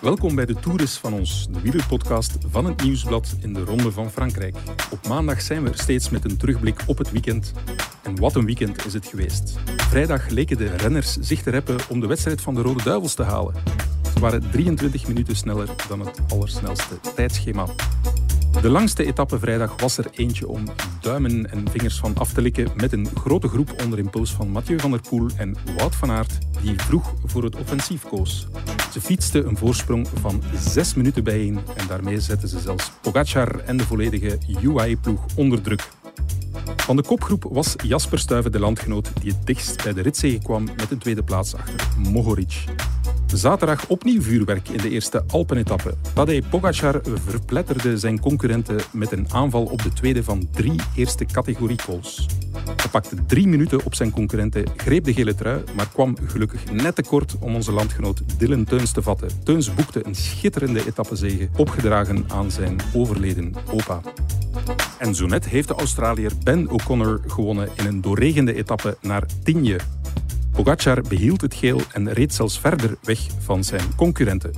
[0.00, 4.10] Welkom bij de Toeris van ons, de wielerpodcast van het Nieuwsblad in de Ronde van
[4.10, 4.56] Frankrijk.
[4.90, 7.52] Op maandag zijn we er steeds met een terugblik op het weekend.
[8.02, 9.58] En wat een weekend is het geweest.
[9.76, 13.22] Vrijdag leken de renners zich te reppen om de wedstrijd van de Rode Duivels te
[13.22, 13.54] halen.
[14.14, 17.66] Ze waren 23 minuten sneller dan het allersnelste tijdschema.
[18.62, 20.64] De langste etappe vrijdag was er eentje om
[21.00, 24.78] duimen en vingers van af te likken met een grote groep onder impuls van Mathieu
[24.78, 28.46] van der Poel en Wout van Aert, die vroeg voor het offensief koos.
[28.92, 33.76] Ze fietsten een voorsprong van zes minuten bijeen en daarmee zetten ze zelfs Pogacar en
[33.76, 35.88] de volledige UAE-ploeg onder druk.
[36.76, 40.64] Van de kopgroep was Jasper Stuyven de landgenoot die het dichtst bij de ritzege kwam
[40.64, 42.64] met een tweede plaats achter Mohoric.
[43.34, 45.94] Zaterdag opnieuw vuurwerk in de eerste Alpenetappe.
[46.14, 51.76] Tadej Pogacar verpletterde zijn concurrenten met een aanval op de tweede van drie eerste categorie
[51.76, 52.26] calls.
[52.76, 56.94] Hij pakte drie minuten op zijn concurrenten, greep de gele trui, maar kwam gelukkig net
[56.94, 59.28] te kort om onze landgenoot Dylan Teuns te vatten.
[59.44, 64.00] Teuns boekte een schitterende etappezege, opgedragen aan zijn overleden opa.
[64.98, 69.80] En zo net heeft de Australiër Ben O'Connor gewonnen in een doorregende etappe naar Tigne.
[70.52, 74.52] Pogacar behield het geel en reed zelfs verder weg van zijn concurrenten.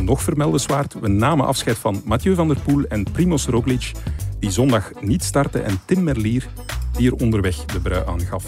[0.00, 3.92] Nog vermeldenswaard, we namen afscheid van Mathieu van der Poel en Primoz Roglic,
[4.38, 6.48] die zondag niet startte, en Tim Merlier,
[6.92, 8.44] die er onderweg de brui aan gaf.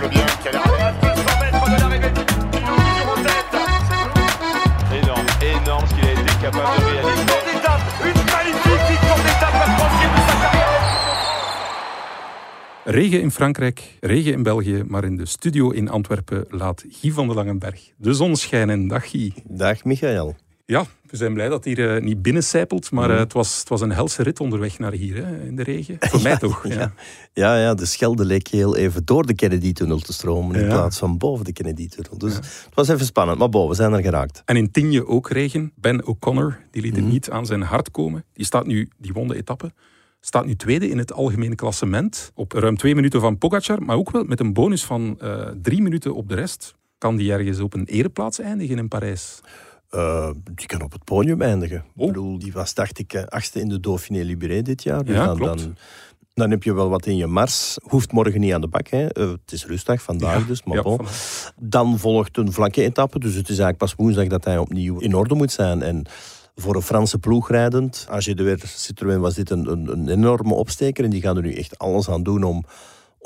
[0.00, 0.25] Deuxième
[12.88, 17.26] Regen in Frankrijk, regen in België, maar in de studio in Antwerpen laat Guy van
[17.26, 18.88] der Langenberg de zon schijnen.
[18.88, 19.32] Dag Guy.
[19.48, 20.36] Dag Michael.
[20.64, 23.68] Ja, we zijn blij dat het hier eh, niet binnencijpelt, maar eh, het, was, het
[23.68, 25.96] was een helse rit onderweg naar hier, hè, in de regen.
[26.00, 26.68] Voor mij toch.
[26.68, 26.74] Ja.
[26.74, 26.92] Ja.
[27.32, 31.18] Ja, ja, de Schelde leek heel even door de Kennedy-tunnel te stromen in plaats van
[31.18, 32.18] boven de Kennedy-tunnel.
[32.18, 34.42] Dus het was even spannend, maar boven, zijn er geraakt.
[34.44, 35.72] En in Tigne ook regen.
[35.74, 37.02] Ben O'Connor, die liet Mhm.
[37.02, 38.24] het niet aan zijn hart komen.
[38.32, 39.72] Die staat nu, die won de etappe,
[40.26, 42.30] staat nu tweede in het algemene klassement.
[42.34, 45.82] Op ruim twee minuten van Pogacar, maar ook wel met een bonus van eh, drie
[45.82, 46.74] minuten op de rest.
[46.98, 49.40] Kan die ergens op een ereplaats eindigen in Parijs?
[49.90, 51.84] Eh, die kan op het podium eindigen.
[51.96, 52.06] Oh.
[52.06, 55.04] Ik bedoel, die was, dacht ik, eh, achtste in de Dauphiné Libéré dit jaar.
[55.04, 55.58] Dus Ja, dan, klopt.
[55.58, 55.76] Dan,
[56.34, 57.78] dan heb je wel wat in je mars.
[57.82, 58.88] Hoeft morgen niet aan de bak.
[58.88, 59.06] Hè.
[59.06, 61.00] Het is rustig vandaag Ja, dus, maar ja, bon.
[61.60, 63.18] Dan volgt een vlakke etappe.
[63.18, 65.82] Dus het is eigenlijk pas woensdag dat hij opnieuw in orde moet zijn.
[65.82, 66.06] En
[66.56, 70.54] voor een Franse ploeg rijdend, AG de Weer Citroën was dit een, een, een enorme
[70.54, 71.04] opsteker.
[71.04, 72.64] En die gaan er nu echt alles aan doen om,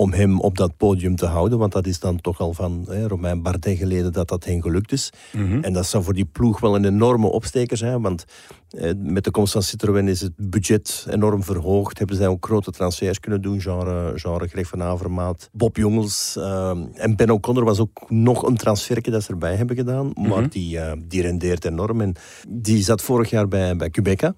[0.01, 1.59] om hem op dat podium te houden.
[1.59, 4.93] Want dat is dan toch al van hè, Romain Bardet geleden dat dat hen gelukt
[4.93, 5.11] is.
[5.33, 5.63] Mhm.
[5.63, 8.03] En dat zou voor die ploeg wel een enorme opsteker zijn.
[8.03, 8.25] Want
[8.71, 11.99] eh, met de komst van Citroën is het budget enorm verhoogd.
[11.99, 13.61] Hebben zij ook grote transfers kunnen doen.
[13.61, 16.37] Genre, genre Greg van Avermaat, Bob Jongels.
[16.37, 20.11] eh, en Ben O'Connor was ook nog een transferke dat ze erbij hebben gedaan.
[20.15, 22.01] Maar die, eh, die rendeert enorm.
[22.01, 22.15] En
[22.49, 24.35] die zat vorig jaar bij, bij Quebeca.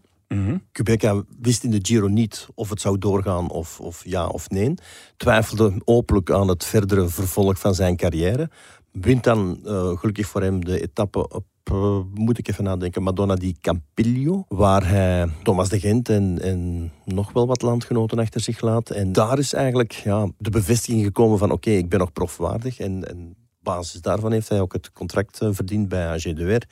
[0.72, 4.74] Quebeca wist in de Giro niet of het zou doorgaan of, of ja of nee.
[5.16, 8.50] Twijfelde openlijk aan het verdere vervolg van zijn carrière.
[8.92, 13.34] Wint dan, eh, gelukkig voor hem, de etappe op, eh, moet ik even nadenken, Madonna
[13.34, 14.44] di Campiglio.
[14.48, 18.90] Waar hij Thomas de Gent en, en nog wel wat landgenoten achter zich laat.
[18.90, 22.78] En daar is eigenlijk ja, de bevestiging gekomen van oké, ik ben nog profwaardig.
[22.78, 26.44] En, en op basis daarvan heeft hij ook het contract eh, verdiend bij AG de
[26.44, 26.68] Weer.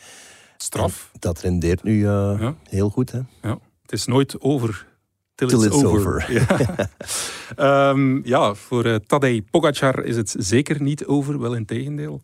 [0.63, 1.11] Straf.
[1.19, 2.55] Dat rendeert nu eh, Ja.
[2.69, 3.21] heel goed, hè?
[3.43, 3.59] Ja.
[3.83, 4.87] Het is nooit over.
[5.35, 5.99] Till, Till it's, it's over.
[5.99, 6.33] over.
[6.33, 6.89] Ja,
[7.91, 12.21] Ehm, ja voor eh, Tadej Pogacar is het zeker niet over, wel in tegendeel.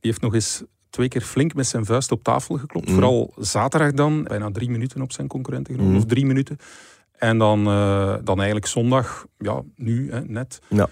[0.00, 2.88] Die heeft nog eens twee keer flink met zijn vuist op tafel geklopt.
[2.88, 2.94] Mm.
[2.94, 6.00] Vooral zaterdag dan, bijna drie minuten op zijn concurrenten genomen, Mm.
[6.02, 6.56] of drie minuten.
[7.18, 10.60] En dan, eh, dan eigenlijk zondag, ja, nu hè, net.
[10.68, 10.88] Ja,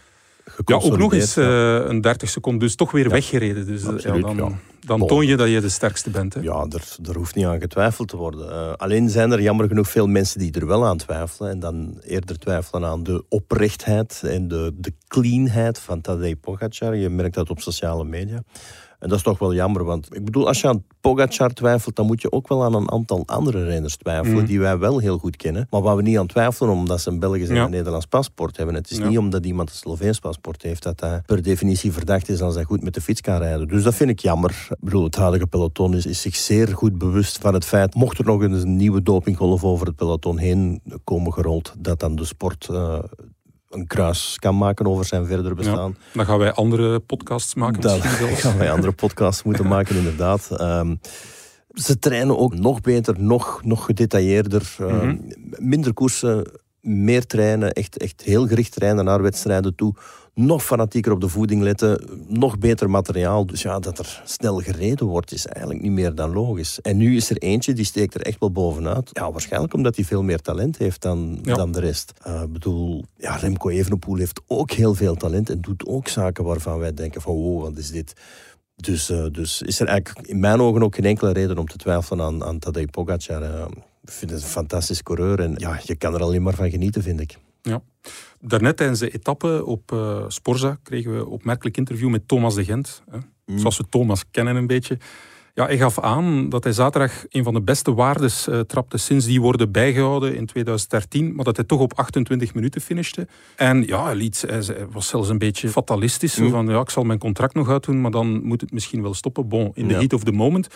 [0.64, 1.80] Ja, ook nog eens ja.
[1.80, 3.66] eh, een 30 seconden, dus toch weer weggereden.
[3.66, 6.34] Dus eh, ja, dan, dan toon je dat je de sterkste bent.
[6.34, 6.40] Hè.
[6.40, 8.50] Ja, er, er hoeft niet aan getwijfeld te worden.
[8.50, 11.50] Eh, alleen zijn er jammer genoeg veel mensen die er wel aan twijfelen.
[11.50, 16.96] En dan eerder twijfelen aan de oprechtheid en de, de cleanheid van Tadej Pogacar.
[16.96, 18.42] Je merkt dat op sociale media.
[19.00, 22.06] En dat is toch wel jammer, want ik bedoel, als je aan Pogacar twijfelt, dan
[22.06, 24.46] moet je ook wel aan een aantal andere renners twijfelen, Mhm.
[24.46, 25.66] die wij wel heel goed kennen.
[25.70, 27.64] Maar waar we niet aan twijfelen, omdat ze een Belgisch en Ja.
[27.64, 28.74] een Nederlands paspoort hebben.
[28.74, 29.08] Het is Ja.
[29.08, 32.64] niet omdat iemand een Sloveens paspoort heeft, dat hij per definitie verdacht is als hij
[32.64, 33.68] goed met de fiets kan rijden.
[33.68, 34.66] Dus dat vind ik jammer.
[34.70, 38.18] Ik bedoel, het huidige peloton is, is zich zeer goed bewust van het feit, mocht
[38.18, 42.24] er nog eens een nieuwe dopinggolf over het peloton heen komen gerold, dat dan de
[42.24, 42.98] sport eh,
[43.70, 45.96] een kruis kan maken over zijn verdere bestaan.
[46.12, 48.40] Dan gaan wij andere podcasts maken zelfs.
[48.40, 50.48] gaan wij andere podcasts moeten maken, inderdaad.
[50.56, 50.94] Ehm,
[51.74, 54.74] ze trainen ook nog beter, nog, nog gedetailleerder.
[54.78, 55.16] ehm, Mhm.
[55.58, 56.50] Minder koersen
[56.80, 59.94] meer trainen, echt, echt heel gericht trainen naar wedstrijden toe.
[60.40, 63.46] Nog fanatieker op de voeding letten, nog beter materiaal.
[63.46, 66.80] Dus ja, dat er snel gereden wordt, is eigenlijk niet meer dan logisch.
[66.80, 69.10] En nu is er eentje die steekt er echt wel bovenuit.
[69.12, 71.54] Ja, waarschijnlijk omdat hij veel meer talent heeft dan, Ja.
[71.54, 72.12] dan de rest.
[72.22, 76.44] Eh, Ik bedoel, ja, Remco Evenepoel heeft ook heel veel talent en doet ook zaken
[76.44, 78.12] waarvan wij denken van wow, wat is dit?
[78.76, 81.76] Dus, eh, dus is er eigenlijk in mijn ogen ook geen enkele reden om te
[81.76, 83.42] twijfelen aan, aan Tadej Pogacar.
[83.42, 83.64] Eh,
[84.02, 87.02] ik vind het een fantastisch coureur en ja, je kan er alleen maar van genieten,
[87.02, 87.38] vind ik.
[87.62, 87.82] Ja.
[88.40, 92.64] Daarnet tijdens de etappe op eh, Sporza kregen we een opmerkelijk interview met Thomas de
[92.64, 93.02] Gent.
[93.10, 93.18] Hè.
[93.56, 94.98] Zoals we Thomas kennen een beetje.
[95.54, 99.26] Ja, hij gaf aan dat hij zaterdag een van de beste waardes eh, trapte sinds
[99.26, 103.26] die worden bijgehouden in 2013, maar dat hij toch op 28 minuten finishte.
[103.56, 104.46] En ja, hij, liet,
[104.90, 106.34] was zelfs een beetje fatalistisch.
[106.34, 109.14] zo Van ja, ik zal mijn contract nog uitdoen, maar dan moet het misschien wel
[109.14, 109.48] stoppen.
[109.48, 109.98] Bon, in the Ja.
[109.98, 110.68] heat of the moment.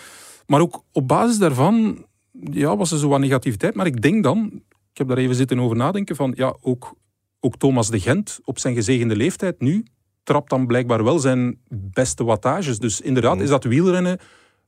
[0.45, 2.05] Maar ook op basis daarvan
[2.51, 3.75] ja, was er zo wat negativiteit.
[3.75, 4.61] Maar ik denk dan,
[4.95, 6.93] ik heb daar even zitten over nadenken, van ja, ook,
[7.39, 9.85] ook Thomas de Gent op zijn gezegende leeftijd nu
[10.23, 12.79] trapt dan blijkbaar wel zijn beste wattages.
[12.79, 14.19] Dus inderdaad is dat wielrennen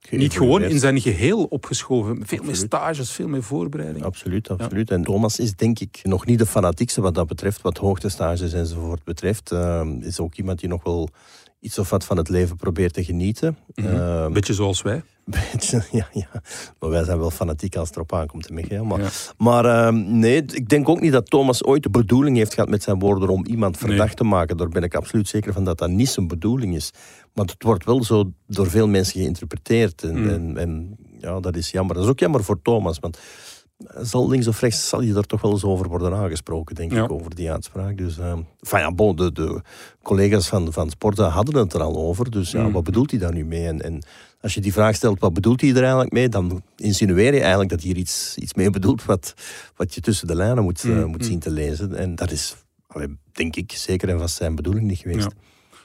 [0.09, 2.25] niet gewoon in zijn geheel opgeschoven.
[2.25, 4.05] Veel meer stages, veel meer voorbereiding.
[4.05, 4.91] Absoluut, absoluut.
[4.91, 9.03] En Thomas is denk ik nog niet de fanatiekste wat dat betreft, wat hoogtestages enzovoort
[9.03, 9.51] betreft.
[9.51, 11.09] Eh, is ook iemand die nog wel
[11.59, 13.57] iets of wat van het leven probeert te genieten.
[13.73, 13.85] Eh,
[14.25, 15.03] Een beetje zoals wij.
[15.51, 16.29] beetje, ja, ja.
[16.79, 18.83] Maar wij zijn wel fanatiek als het erop aankomt, Michael.
[18.85, 19.09] Maar, Ja.
[19.37, 22.83] maar eh, nee, ik denk ook niet dat Thomas ooit de bedoeling heeft gehad met
[22.83, 23.89] zijn woorden om iemand Nee.
[23.89, 24.57] verdacht te maken.
[24.57, 26.91] Daar ben ik absoluut zeker van dat dat niet zijn bedoeling is.
[27.33, 30.03] Maar het wordt wel zo door veel mensen geïnterpreteerd.
[30.03, 30.29] En, Mm.
[30.29, 31.95] en, en ja, dat is jammer.
[31.95, 33.19] Dat is ook jammer voor Thomas, want
[34.01, 37.03] zal links of rechts zal je er toch wel eens over worden aangesproken, denk Ja.
[37.03, 37.97] ik, over die uitspraak.
[37.97, 39.61] Dus, eh enfin ja, bon, de, de
[40.01, 42.31] collega's van, van Sporta hadden het er al over.
[42.31, 42.71] Dus ja, Mm.
[42.71, 43.67] wat bedoelt hij daar nu mee?
[43.67, 44.03] En, en
[44.41, 46.29] als je die vraag stelt, wat bedoelt hij er eigenlijk mee?
[46.29, 49.33] Dan insinueer je eigenlijk dat hij hier iets, iets mee bedoelt wat,
[49.75, 51.27] wat je tussen de lijnen moet, eh, Mm, moet mm.
[51.27, 51.95] zien te lezen.
[51.95, 52.55] En dat is,
[52.87, 55.23] allee, denk ik, zeker en vast zijn bedoeling niet geweest.
[55.23, 55.31] Ja.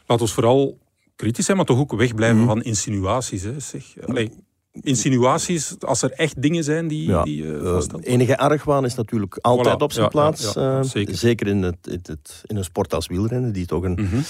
[0.07, 0.79] Laat ons vooral
[1.17, 2.47] kritisch zijn, maar toch ook wegblijven Mhm.
[2.47, 3.43] van insinuaties.
[3.43, 3.85] Hè, zeg.
[4.07, 4.31] Allee,
[4.81, 8.05] insinuaties, als er echt dingen zijn die, Ja, die eh, vaststelt.
[8.05, 10.53] enige argwaan is natuurlijk altijd Voilà, op zijn ja, plaats.
[10.53, 11.17] ja, eh, zeker.
[11.17, 14.21] zeker in, het, in, het, in een sport als wielrennen, die toch een, Mhm.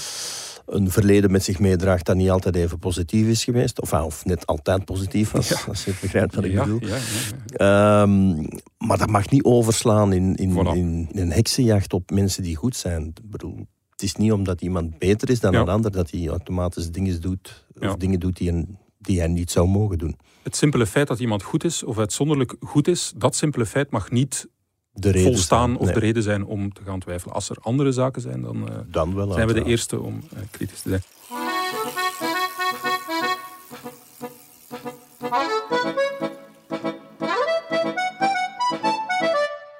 [0.65, 3.81] een verleden met zich meedraagt dat niet altijd even positief is geweest.
[3.81, 6.79] Of, ah, of net altijd positief was, als je begrijpt wat ik ja, bedoel.
[6.81, 6.97] ja.
[7.45, 8.35] Ehm,
[8.77, 10.75] maar dat mag niet overslaan in, in, Voilà.
[10.77, 13.05] in, in een heksenjacht op mensen die goed zijn.
[13.05, 13.55] Ik bedoel,
[13.89, 17.65] het is niet omdat iemand beter is dan een ander dat hij automatisch dingen doet,
[17.79, 20.17] of dingen doet die, een, die hij niet zou mogen doen.
[20.43, 24.11] Het simpele feit dat iemand goed is, of uitzonderlijk goed is, dat simpele feit mag
[24.11, 24.47] niet
[24.93, 25.77] De reden volstaan zijn.
[25.79, 27.33] of Nee, de reden zijn om te gaan twijfelen.
[27.35, 29.31] Als er andere zaken zijn, dan eh, Dan wel.
[29.31, 31.01] zijn we de eerste om eh, kritisch te zijn.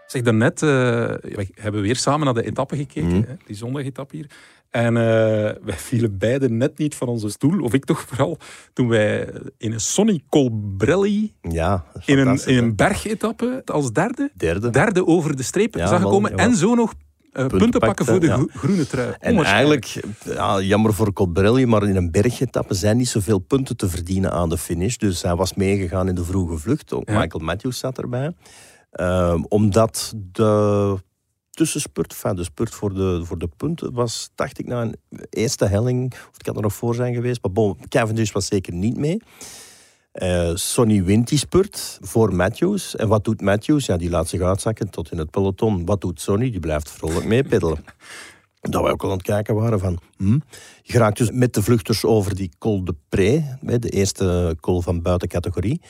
[0.08, 3.28] Zeg, daarnet eh we hebben weer samen naar de etappe gekeken, Mhm.
[3.28, 4.30] hè, die zondagetappe hier.
[4.74, 5.04] En eh,
[5.64, 8.38] wij vielen beiden net niet van onze stoel, of ik toch vooral,
[8.74, 14.70] toen wij in een Sonny Colbrelli Ja, in een, in een bergetappe als derde, Derde.
[14.70, 16.94] derde over de streep Ja, zagen komen en zo nog
[17.32, 18.46] eh, punten, pakken voor de ja.
[18.50, 19.14] groene trui.
[19.20, 23.90] En eigenlijk, ja, jammer voor Colbrelli, maar in een bergetappe zijn niet zoveel punten te
[23.90, 24.96] verdienen aan de finish.
[24.96, 26.94] Dus hij was meegegaan in de vroege vlucht.
[26.94, 27.20] Ook Ja.
[27.20, 28.32] Michael Matthews zat erbij.
[28.92, 30.98] Ehm, omdat de
[31.54, 34.96] tussenspurt, enfin, de spurt voor de, voor de punten, was, dacht ik, na een
[35.30, 38.74] eerste helling, of het kan er nog voor zijn geweest, maar bon, Cavendish was zeker
[38.74, 39.22] niet mee.
[40.14, 42.96] Eh, Sonny wint die spurt voor Matthews.
[42.96, 43.86] En wat doet Matthews?
[43.86, 45.86] Ja, die laat zich uitzakken tot in het peloton.
[45.86, 46.52] Wat doet Sonny?
[46.52, 47.84] Die blijft vrolijk meepeddelen.
[48.62, 50.00] Dat wij ook al aan het kijken waren van...
[50.18, 50.40] Hm?
[50.82, 55.02] Je raakt dus met de vluchters over die Col de Pré, de eerste col van
[55.02, 55.82] buiten categorie.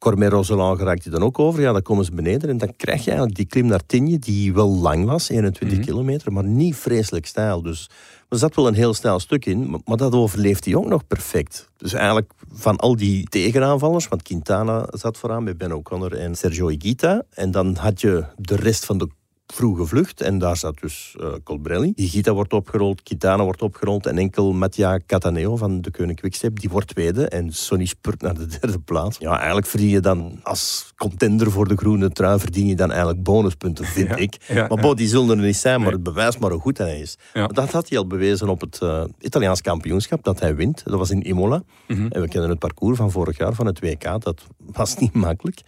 [0.00, 1.60] Cormier Roseland geraakt hij dan ook over.
[1.60, 3.80] Ja, dan komen ze beneden en dan krijg je eigenlijk die klim naar
[4.18, 5.86] die wel lang was, 21 Mhm.
[5.86, 7.62] kilometer, maar niet vreselijk stijl.
[7.62, 7.90] Dus
[8.28, 11.06] er zat wel een heel stijl stuk in, maar- maar dat overleeft hij ook nog
[11.06, 11.68] perfect.
[11.76, 16.68] Dus eigenlijk van al die tegenaanvallers, want Quintana zat vooraan met Ben O'Connor en Sergio
[16.68, 17.22] Higuita.
[17.30, 19.08] En dan had je de rest van de
[19.52, 20.20] vroege vlucht.
[20.20, 21.92] En daar zat dus eh Colbrelli.
[21.96, 24.06] Higuita wordt opgerold, Quintana wordt opgerold.
[24.06, 27.28] En enkel Mattia Cataneo van de Koning Quickstep, die wordt tweede.
[27.28, 29.18] En Sonny spurt naar de derde plaats.
[29.18, 32.38] Ja, eigenlijk verdien je dan als contender voor de groene trui...
[32.38, 34.36] verdien je dan eigenlijk bonuspunten, vind Ja, ik.
[34.48, 35.94] ja, maar bon, die zullen er niet zijn, maar Nee.
[35.94, 37.16] het bewijst maar hoe goed hij is.
[37.34, 37.46] Ja.
[37.46, 40.82] Dat had hij al bewezen op het eh, Italiaans kampioenschap, dat hij wint.
[40.84, 41.62] Dat was in Imola.
[41.88, 42.06] Mhm.
[42.06, 44.02] En we kennen het parcours van vorig jaar, van het WK.
[44.22, 45.60] Dat was niet makkelijk.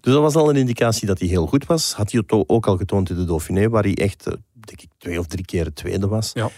[0.00, 1.92] Dus dat was al een indicatie dat hij heel goed was.
[1.92, 4.88] Had hij het ook al getoond in de Dauphiné, waar hij echt, eh, denk ik,
[4.98, 6.30] twee of drie keer tweede was.
[6.34, 6.50] Ja.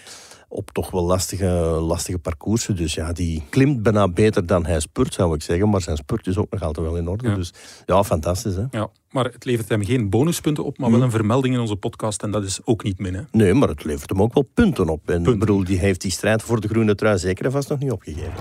[0.53, 1.47] Op toch wel lastige,
[1.81, 2.77] lastige parcoursen.
[2.77, 5.69] Dus ja, die klimt bijna beter dan hij spurt, zou ik zeggen.
[5.69, 7.29] Maar zijn spurt is ook nog altijd wel in orde.
[7.29, 7.35] Ja.
[7.35, 7.53] Dus
[7.87, 8.55] ja, fantastisch.
[8.55, 8.65] Hè?
[8.71, 12.23] Ja, maar het levert hem geen bonuspunten op, maar wel een vermelding in onze podcast.
[12.23, 13.15] En dat is ook niet min.
[13.15, 13.23] Hè?
[13.31, 14.99] Nee, maar het levert hem ook wel punten op.
[14.99, 15.33] En Punten.
[15.33, 17.93] ik bedoel, die heeft die strijd voor de groene trui zeker en vast nog niet
[17.93, 18.33] opgegeven.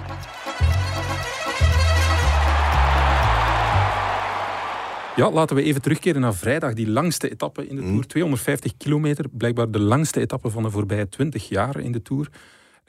[5.19, 8.07] Ja, laten we even terugkeren naar vrijdag, die langste etappe in de Tour.
[8.07, 12.29] 250 kilometer, blijkbaar de langste etappe van de voorbije 20 jaar in de Tour.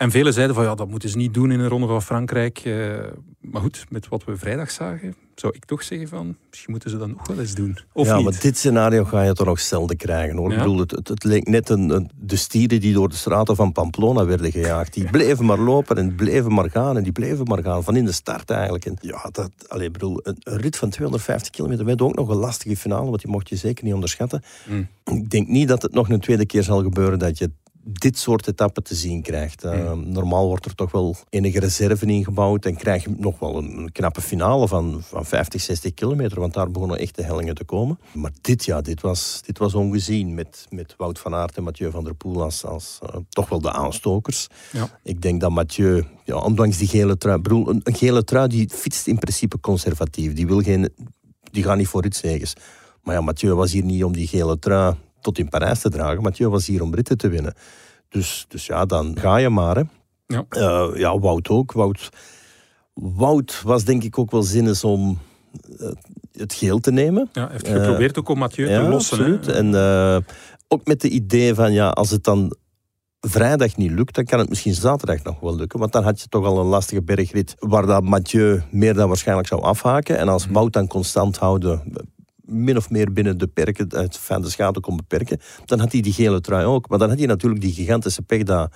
[0.01, 2.59] En velen zeiden van ja, dat moeten ze niet doen in een ronde van Frankrijk.
[2.59, 2.99] Eh,
[3.41, 6.97] maar goed, met wat we vrijdag zagen, zou ik toch zeggen van misschien moeten ze
[6.99, 7.79] dat nog wel eens doen.
[7.93, 8.25] Of ja, niet?
[8.25, 10.37] maar dit scenario ga je toch nog zelden krijgen.
[10.37, 10.49] Hoor.
[10.51, 10.57] Ja?
[10.57, 13.57] Ik bedoel, het, het, het leek net een, een- de stieren die door de straten
[13.57, 14.95] van Pamplona werden gejaagd.
[14.95, 17.85] Die bleven maar lopen en bleven maar gaan en die bleven maar gaan.
[17.85, 18.85] Van in de start eigenlijk.
[18.85, 22.29] En ja, dat, allee, ik bedoel, een, een rit van 250 kilometer werd ook nog
[22.29, 24.43] een lastige finale, want die mocht je zeker niet onderschatten.
[24.69, 24.89] Mm.
[25.05, 27.51] Ik denk niet dat het nog een tweede keer zal gebeuren dat je
[27.83, 29.65] dit soort etappen te zien krijgt.
[29.65, 33.93] Uh, Normaal wordt er toch wel enige reserve ingebouwd en krijg je nog wel een,
[33.93, 37.99] knappe finale van, van 50, 60 kilometer, want daar begonnen echt de hellingen te komen.
[38.13, 41.91] Maar dit, ja, dit was, dit was ongezien met, met Wout van Aert en Mathieu
[41.91, 44.47] van der Poel als, als eh, toch wel de aanstokers.
[44.73, 44.99] Ja.
[45.03, 48.69] Ik denk dat Mathieu, ja, ondanks die gele trui, bedoel, een, een gele trui die
[48.69, 50.33] fietst in principe conservatief.
[50.33, 50.89] Die, wil geen,
[51.51, 52.55] die gaat niet voor ritzeges.
[53.03, 56.23] Maar ja, Mathieu was hier niet om die gele trui tot in Parijs te dragen.
[56.23, 57.55] Mathieu was hier om ritten te winnen.
[58.09, 59.77] Dus, dus ja, dan ga je maar.
[59.77, 59.83] Hè.
[60.27, 60.45] Ja.
[60.49, 61.73] Eh, ja, Wout ook.
[61.73, 62.09] Wout,
[62.95, 65.19] Wout was denk ik ook wel zinnig om
[65.79, 65.89] eh,
[66.33, 67.29] het geel te nemen.
[67.33, 69.19] Ja, hij heeft geprobeerd ook om Mathieu te lossen.
[69.19, 69.25] hè.
[69.25, 69.57] absoluut.
[69.57, 70.17] En eh,
[70.69, 72.57] ook met de idee van, ja, als het dan
[73.21, 75.79] vrijdag niet lukt, dan kan het misschien zaterdag nog wel lukken.
[75.79, 79.49] Want dan had je toch al een lastige bergrit waar dat Mathieu meer dan waarschijnlijk
[79.49, 80.19] zou afhaken.
[80.19, 81.83] En als Wout dan constant houden,
[82.51, 86.01] min of meer binnen de perken, het van de schade kon beperken, dan had hij
[86.01, 86.89] die gele trui ook.
[86.89, 88.73] Maar dan had hij natuurlijk die gigantische pech dat,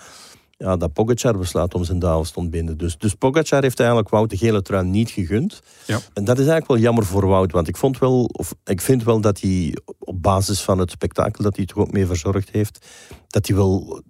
[0.50, 2.78] ja, dat Pogacar besluit om zijn duivel te ontbinden.
[2.78, 5.60] Dus, dus Pogacar heeft eigenlijk Wout de gele trui niet gegund.
[5.86, 6.00] Ja.
[6.12, 9.04] En dat is eigenlijk wel jammer voor Wout, want ik, vond wel, of, ik vind
[9.04, 12.86] wel dat hij op basis van het spektakel dat hij toch ook mee verzorgd heeft,
[13.28, 14.02] dat hij wel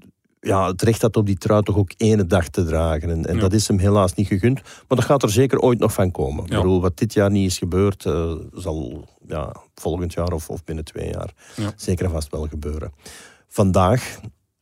[0.45, 3.11] ja, het recht had om die trui toch ook ene dag te dragen.
[3.11, 3.41] En, en Ja.
[3.41, 4.63] dat is hem helaas niet gegund.
[4.63, 6.45] Maar dat gaat er zeker ooit nog van komen.
[6.47, 6.57] Ja.
[6.57, 10.65] Ik bedoel, wat dit jaar niet is gebeurd, eh, zal ja, volgend jaar of, of
[10.65, 11.73] binnen twee jaar Ja.
[11.77, 12.93] zeker en vast wel gebeuren.
[13.49, 14.21] Vandaag,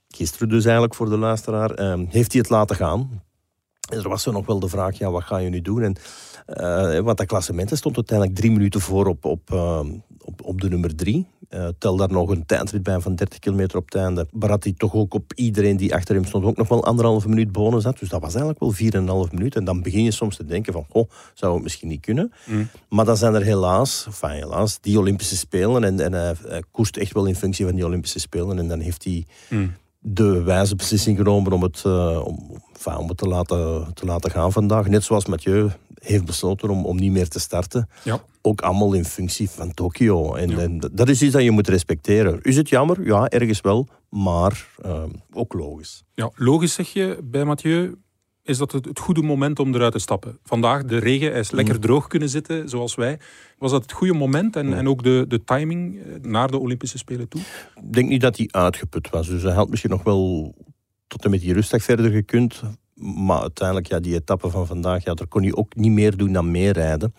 [0.08, 3.22] gisteren dus eigenlijk voor de luisteraar, eh, heeft hij het laten gaan.
[3.90, 5.82] En er was zo nog wel de vraag, ja, wat ga je nu doen?
[5.82, 5.94] En,
[6.46, 9.80] eh, want dat klassement stond uiteindelijk drie minuten voor op, op, eh,
[10.18, 11.26] op, op de nummer drie.
[11.52, 14.26] Eh, tel daar nog een tijdrit bij van 30 kilometer op het einde.
[14.38, 17.84] Hij toch ook op iedereen die achter hem stond ook nog wel anderhalve minuut bonus
[17.84, 17.98] had.
[17.98, 19.56] Dus dat was eigenlijk wel 4,5 minuut.
[19.56, 22.32] En dan begin je soms te denken van, oh, zou het misschien niet kunnen.
[22.88, 25.84] Maar dan zijn er helaas, enfin helaas, die Olympische Spelen.
[25.84, 28.58] En, en hij, hij koerst echt wel in functie van die Olympische Spelen.
[28.58, 29.26] En dan heeft hij
[29.98, 34.30] de wijze beslissing genomen om het, eh, om, enfin, om het te, laten, te laten
[34.30, 34.88] gaan vandaag.
[34.88, 35.70] Net zoals Mathieu
[36.02, 37.88] heeft besloten om, om niet meer te starten.
[38.04, 38.20] Ja.
[38.42, 40.34] Ook allemaal in functie van Tokio.
[40.34, 40.58] En, Ja.
[40.58, 42.42] en dat is iets dat je moet respecteren.
[42.42, 43.06] Is het jammer?
[43.06, 43.88] Ja, ergens wel.
[44.10, 46.04] Maar eh, ook logisch.
[46.14, 47.94] Ja, logisch zeg je bij Mathieu.
[48.44, 50.38] Is dat het, het goede moment om eruit te stappen?
[50.44, 53.18] Vandaag, de regen, hij is lekker droog kunnen zitten, zoals wij.
[53.58, 56.98] Was dat het goede moment en, en ook de, de timing eh, naar de Olympische
[56.98, 57.40] Spelen toe?
[57.76, 59.26] Ik denk niet dat hij uitgeput was.
[59.28, 60.54] Dus hij had misschien nog wel
[61.06, 62.62] tot en met die rustdag verder gekund.
[63.02, 66.32] Maar uiteindelijk, ja, die etappe van vandaag, ja, daar kon hij ook niet meer doen
[66.32, 67.14] dan meerijden.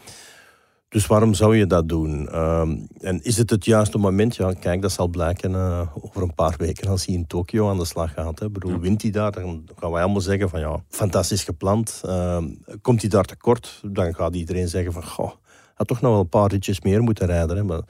[0.94, 2.30] Dus waarom zou je dat doen?
[2.30, 4.36] Ehm, en is het het juiste moment?
[4.36, 7.78] Ja, kijk, dat zal blijken eh, over een paar weken als hij in Tokio aan
[7.78, 8.40] de slag gaat.
[8.40, 8.46] Hè.
[8.46, 12.02] Ik bedoel, wint hij daar, dan gaan wij allemaal zeggen van ja, fantastisch gepland.
[12.06, 12.50] Ehm,
[12.82, 15.32] komt hij daar tekort, dan gaat iedereen zeggen van goh,
[15.74, 17.58] had toch nog wel een paar ritjes meer moeten rijden.
[17.58, 17.64] Hè.
[17.64, 17.82] Maar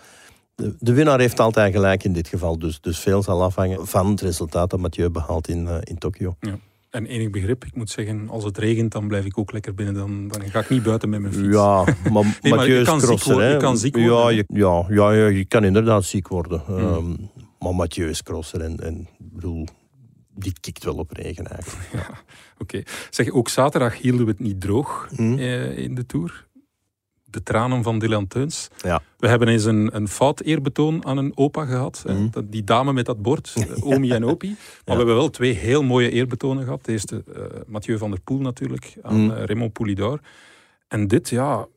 [0.55, 2.59] de, de winnaar heeft altijd gelijk in dit geval.
[2.59, 6.35] Dus, dus veel zal afhangen van het resultaat dat Mathieu behaalt in, eh, in Tokio.
[6.39, 6.57] Ja.
[6.93, 9.93] En enig begrip, ik moet zeggen, als het regent, dan blijf ik ook lekker binnen.
[9.93, 11.55] Dan, dan ga ik niet buiten met mijn fiets.
[11.55, 13.51] Ja, maar maar Mathieu je kan ziek worden, hè.
[13.51, 16.61] je kan ziek ja, je, ja, ja, ja, je kan inderdaad ziek worden.
[16.65, 16.77] Hmm.
[16.77, 17.15] Ehm,
[17.59, 19.67] maar Mathieu is crosser en, en ik bedoel,
[20.35, 22.09] die kikt wel op regen eigenlijk.
[22.63, 22.83] Oké.
[23.09, 25.37] Zeg, ook zaterdag hielden we het niet droog Hm.
[25.37, 26.47] eh, in de Tour.
[27.33, 28.69] De tranen van Dylan Teuns.
[28.81, 29.01] Ja.
[29.17, 32.03] We hebben eens een, een fout eerbetoon aan een opa gehad.
[32.07, 32.41] Eh, Mhm.
[32.45, 34.47] Die dame met dat bord, eh, Omi en Opi.
[34.47, 36.85] Maar we hebben wel twee heel mooie eerbetonen gehad.
[36.85, 39.31] De eerste, eh, Mathieu van der Poel natuurlijk, aan Mhm.
[39.35, 40.19] eh, Raymond Poulidor.
[40.87, 41.67] En dit, ja,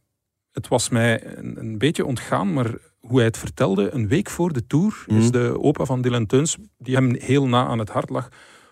[0.53, 4.53] het was mij een, een beetje ontgaan, maar hoe hij het vertelde, een week voor
[4.53, 5.31] de Tour, is Mhm.
[5.31, 8.29] de opa van Dylan Teuns, die hem heel na aan het hart lag,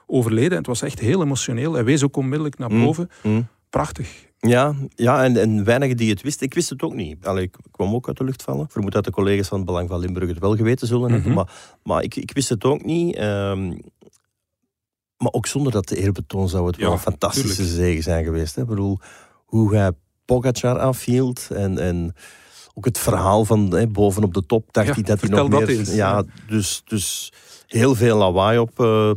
[0.06, 0.50] overleden.
[0.50, 1.72] En het was echt heel emotioneel.
[1.72, 2.84] Hij wees ook onmiddellijk naar Mhm.
[2.84, 3.10] boven.
[3.74, 4.26] Prachtig.
[4.38, 6.46] Ja, ja en, en weinigen die het wisten.
[6.46, 7.26] Ik wist het ook niet.
[7.26, 8.64] Allee, ik kwam ook uit de lucht vallen.
[8.64, 11.26] Ik vermoed dat de collega's van het Belang van Limburg het wel geweten zullen hebben.
[11.28, 11.34] Mhm.
[11.34, 11.50] Maar,
[11.82, 13.16] maar ik, ik wist het ook niet.
[13.16, 13.68] Ehm,
[15.16, 17.76] Maar ook zonder dat de eerbetoon zou het Ja, wel een fantastische tuurlijk.
[17.76, 18.54] zege zijn geweest.
[18.54, 18.62] Hè?
[18.62, 18.98] Ik bedoel,
[19.44, 19.90] hoe hij
[20.24, 22.14] Pogacar afhield en, en
[22.74, 25.68] ook het verhaal van hè, bovenop de top dacht Ja, hij dat hij nog meer...
[25.68, 25.94] eens.
[25.94, 27.32] Ja, dus, dus
[27.66, 29.10] heel veel lawaai op eh,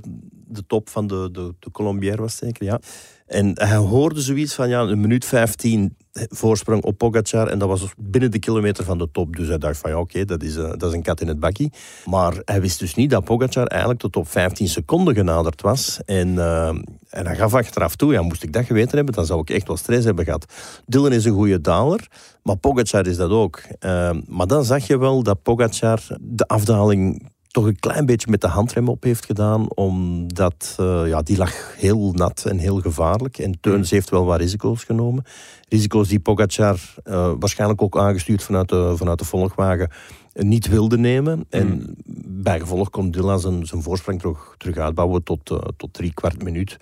[0.47, 2.79] de top van de, de, de Colombière was zeker, ja.
[3.27, 5.96] En hij hoorde zoiets van ja, een minuut 15
[6.29, 7.48] voorsprong op Pogacar.
[7.48, 9.36] En dat was binnen de kilometer van de top.
[9.36, 11.39] Dus hij dacht van ja, oké, dat, is, eh, dat is een kat in het
[11.39, 11.72] bakkie.
[12.05, 16.00] Maar hij wist dus niet dat Pogacar eigenlijk tot op 15 seconden genaderd was.
[16.05, 16.67] En, eh,
[17.10, 19.67] en hij gaf achteraf toe, ja, moest ik dat geweten hebben, dan zou ik echt
[19.67, 20.53] wel stress hebben gehad.
[20.86, 22.07] Dylan is een goede daler,
[22.43, 23.62] maar Pogacar is dat ook.
[23.79, 28.41] Eh, maar dan zag je wel dat Pogacar de afdaling toch een klein beetje met
[28.41, 33.37] de handrem op heeft gedaan, omdat eh, ja, die lag heel nat en heel gevaarlijk.
[33.37, 35.23] En Teuns heeft wel wat risico's genomen.
[35.69, 39.91] Risico's die Pogacar eh, waarschijnlijk ook aangestuurd vanuit de, vanuit de volgwagen
[40.33, 41.45] niet wilde nemen.
[41.49, 41.95] En
[42.25, 46.77] bijgevolg kon Dylan zijn, zijn voorsprong terug, terug uitbouwen tot, eh, tot drie kwart minuut.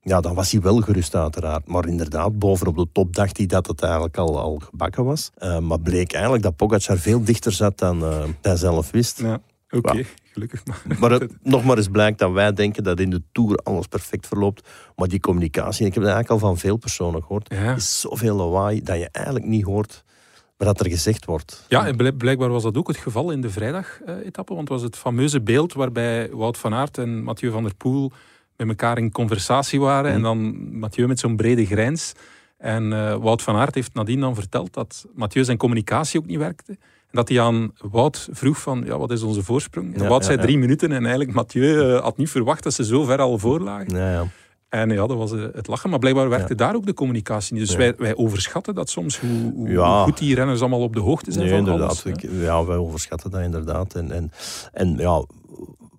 [0.00, 1.68] Ja, dan was hij wel gerust uiteraard.
[1.68, 5.30] Maar inderdaad, bovenop de top dacht hij dat het eigenlijk al, al gebakken was.
[5.60, 9.20] Maar bleek eigenlijk dat Pogacar veel dichter zat dan eh, hij zelf wist.
[9.20, 9.40] Ja,
[9.76, 10.82] oké, gelukkig maar.
[10.98, 14.26] Maar het nog maar eens blijkt dat wij denken dat in de Tour alles perfect
[14.26, 14.68] verloopt.
[14.96, 17.74] Maar die communicatie, ik heb het eigenlijk al van veel personen gehoord, Ja.
[17.74, 20.04] is zoveel lawaai dat je eigenlijk niet hoort
[20.56, 21.64] wat er gezegd wordt.
[21.68, 24.54] Ja, en blijk- blijkbaar was dat ook het geval in de vrijdag-etappe.
[24.54, 28.12] Want het was het fameuze beeld waarbij Wout van Aert en Mathieu van der Poel
[28.56, 30.10] met elkaar in conversatie waren.
[30.12, 30.38] En dan
[30.78, 32.12] Mathieu met zo'n brede grijns.
[32.58, 36.38] En eh, Wout van Aert heeft nadien dan verteld dat Mathieu zijn communicatie ook niet
[36.38, 36.76] werkte.
[37.16, 39.98] Dat hij aan Wout vroeg van, ja, wat is onze voorsprong?
[40.00, 43.04] En Wout zei drie minuten en eigenlijk Mathieu eh, had niet verwacht dat ze zo
[43.04, 43.96] ver al voor lagen.
[43.96, 44.24] Ja, ja.
[44.68, 45.90] En ja, dat was eh, het lachen.
[45.90, 47.62] Maar blijkbaar werkte daar ook de communicatie niet.
[47.62, 47.78] Dus Ja.
[47.78, 50.02] wij, wij overschatten dat soms, hoe, hoe, Ja.
[50.02, 52.04] goed die renners allemaal op de hoogte zijn Nee, van inderdaad.
[52.04, 52.22] alles.
[52.42, 53.94] ja, wij overschatten dat inderdaad.
[53.94, 54.30] En, en,
[54.72, 55.24] en ja,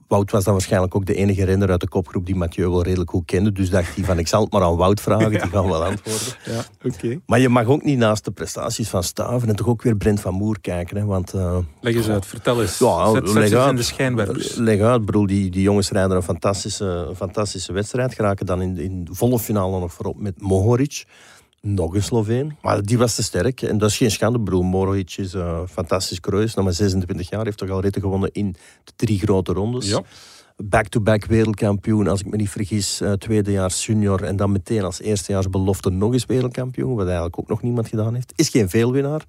[0.07, 3.09] Wout was dan waarschijnlijk ook de enige renner uit de kopgroep die Mathieu wel redelijk
[3.09, 3.51] goed kende.
[3.51, 6.27] Dus dacht hij van, ik zal het maar aan Wout vragen, die gaan wel antwoorden.
[6.45, 7.19] Ja, oké.
[7.25, 10.19] Maar je mag ook niet naast de prestaties van Staven en toch ook weer Brent
[10.19, 10.97] van Moer kijken.
[10.97, 12.77] Hè, want uh, Leg eens uit, vertel eens.
[12.77, 13.69] Ja, zet, zet leg uit.
[13.69, 14.55] in de schijnwerpers.
[14.55, 18.13] leg uit, bedoel, die, die jongens rijden een fantastische, fantastische wedstrijd.
[18.13, 21.05] Geraken dan in, in de volle finale nog voorop met Mohoric.
[21.61, 22.57] Nog een Sloveen.
[22.61, 23.61] Maar die was te sterk.
[23.61, 24.37] En dat is geen schande.
[24.39, 26.55] Ik bedoel, Mohoric is een fantastisch kruis.
[26.55, 27.45] Maar 26 jaar.
[27.45, 29.87] Heeft toch al ritten gewonnen in de drie grote rondes.
[29.87, 30.01] Ja.
[30.63, 33.01] Back-to-back wereldkampioen, als ik me niet vergis.
[33.01, 34.23] eh, tweedejaars junior.
[34.23, 36.95] En dan meteen als eerstejaars belofte nog eens wereldkampioen.
[36.95, 38.33] Wat eigenlijk ook nog niemand gedaan heeft.
[38.35, 39.25] Is geen veelwinnaar.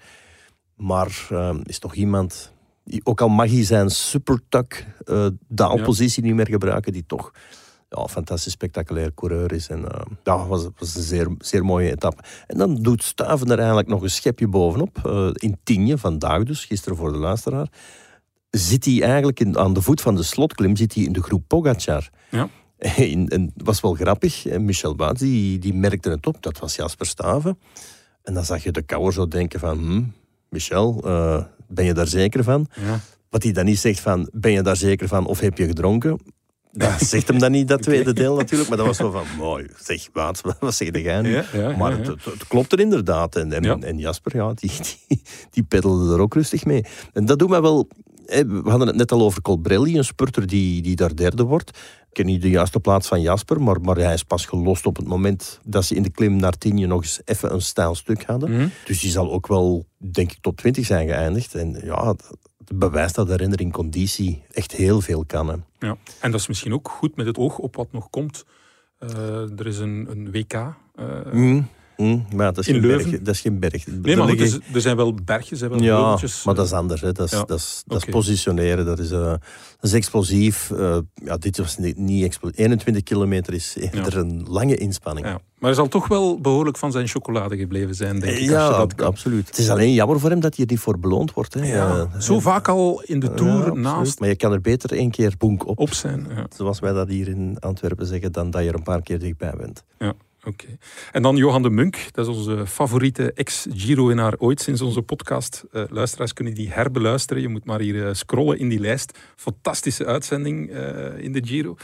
[0.77, 2.53] Maar eh, is toch iemand...
[3.03, 6.93] Ook al mag hij zijn supertuck eh daalpositie niet meer gebruiken.
[6.93, 7.33] Die toch
[7.89, 9.69] ja, een fantastisch spectaculair coureur is.
[9.69, 12.23] En uh, ja, was, was een zeer, zeer mooie etappe.
[12.47, 14.99] En dan doet Stuiven er eigenlijk nog een schepje bovenop.
[15.07, 17.69] Uh, in Tienje, vandaag dus, gisteren voor de luisteraar.
[18.51, 21.43] Zit hij eigenlijk in, aan de voet van de slotklim, zit hij in de groep
[21.47, 22.11] Pogacar.
[22.31, 22.49] Ja.
[22.79, 24.45] En, en het was wel grappig.
[24.59, 26.43] Michel Baat, die, die merkte het op.
[26.43, 27.59] Dat was Jasper Staven.
[28.23, 29.79] En dan zag je de kouwer zo denken van...
[29.79, 30.03] Hm,
[30.49, 32.67] Michel, uh, ben je daar zeker van?
[32.81, 33.01] Ja.
[33.31, 34.29] Wat hij dan niet zegt van...
[34.33, 36.19] Ben je daar zeker van of heb je gedronken?
[36.73, 38.69] Dat zegt hem dan niet, dat tweede deel natuurlijk.
[38.69, 41.35] Maar dat was zo van, mooi, zeg, wat, wat zeg jij nu?
[41.35, 43.37] Ja, ja, maar ja, het, klopt er inderdaad.
[43.37, 44.71] En, en, en Jasper, ja, die,
[45.09, 46.85] die, die peddelde er ook rustig mee.
[47.13, 47.89] En dat doet mij wel...
[48.27, 51.69] hè, We hadden het net al over Colbrelli, een spurter die, die daar derde wordt.
[52.09, 54.97] Ik ken niet de juiste plaats van Jasper, maar, maar hij is pas gelost op
[54.97, 58.25] het moment dat ze in de klim naar Tienje nog eens even een stijl stuk
[58.25, 58.51] hadden.
[58.51, 58.69] Mhm.
[58.85, 61.55] Dus die zal ook wel, denk ik, top 20 zijn geëindigd.
[61.55, 62.15] En ja,
[62.75, 63.29] bewijst dat
[63.61, 65.49] in conditie echt heel veel kan.
[65.49, 65.57] Hè.
[65.87, 65.97] Ja.
[66.21, 68.45] En dat is misschien ook goed met het oog op wat nog komt.
[69.01, 70.53] Uh, er is een, een WK.
[70.53, 71.69] Uh, mm,
[72.07, 73.11] mm, maar dat is, in geen Leuven.
[73.11, 73.87] berg, dat is geen berg.
[73.87, 76.45] Nee, maar goed, er, er, zijn wel bergjes, er zijn wel ja, heuveltjes.
[76.45, 77.01] maar dat is anders.
[77.01, 77.13] Hè.
[77.13, 77.45] Dat, is, Ja.
[77.45, 79.41] dat, is, dat is positioneren, dat is, uh, dat
[79.81, 80.71] is explosief.
[80.71, 82.59] Uh, ja, dit was niet, niet explosief.
[82.59, 85.27] 21 kilometer is eerder een lange inspanning.
[85.27, 85.33] Ja.
[85.59, 88.49] Maar hij zal toch wel behoorlijk van zijn chocolade gebleven zijn, denk ik.
[88.49, 89.47] Ja, dat absoluut.
[89.49, 91.55] Het is alleen jammer voor hem dat hij er niet voor beloond wordt.
[91.55, 91.65] Hè.
[91.67, 95.11] Ja, Eh, zo vaak al in de Tour naast Maar je kan er beter één
[95.11, 96.27] keer boek op, op zijn.
[96.37, 96.47] Ja.
[96.57, 99.55] zoals wij dat hier in Antwerpen zeggen, dan dat je er een paar keer dichtbij
[99.57, 99.85] bent.
[99.99, 100.15] Ja,
[100.49, 100.67] oké.
[101.13, 105.65] En dan Johan de Munk, dat is onze favoriete ex-Giro-winnaar ooit sinds onze podcast.
[105.73, 107.43] Eh, luisteraars kunnen die herbeluisteren.
[107.43, 109.19] Je moet maar hier eh, scrollen in die lijst.
[109.37, 111.77] Fantastische uitzending eh, in de Giro.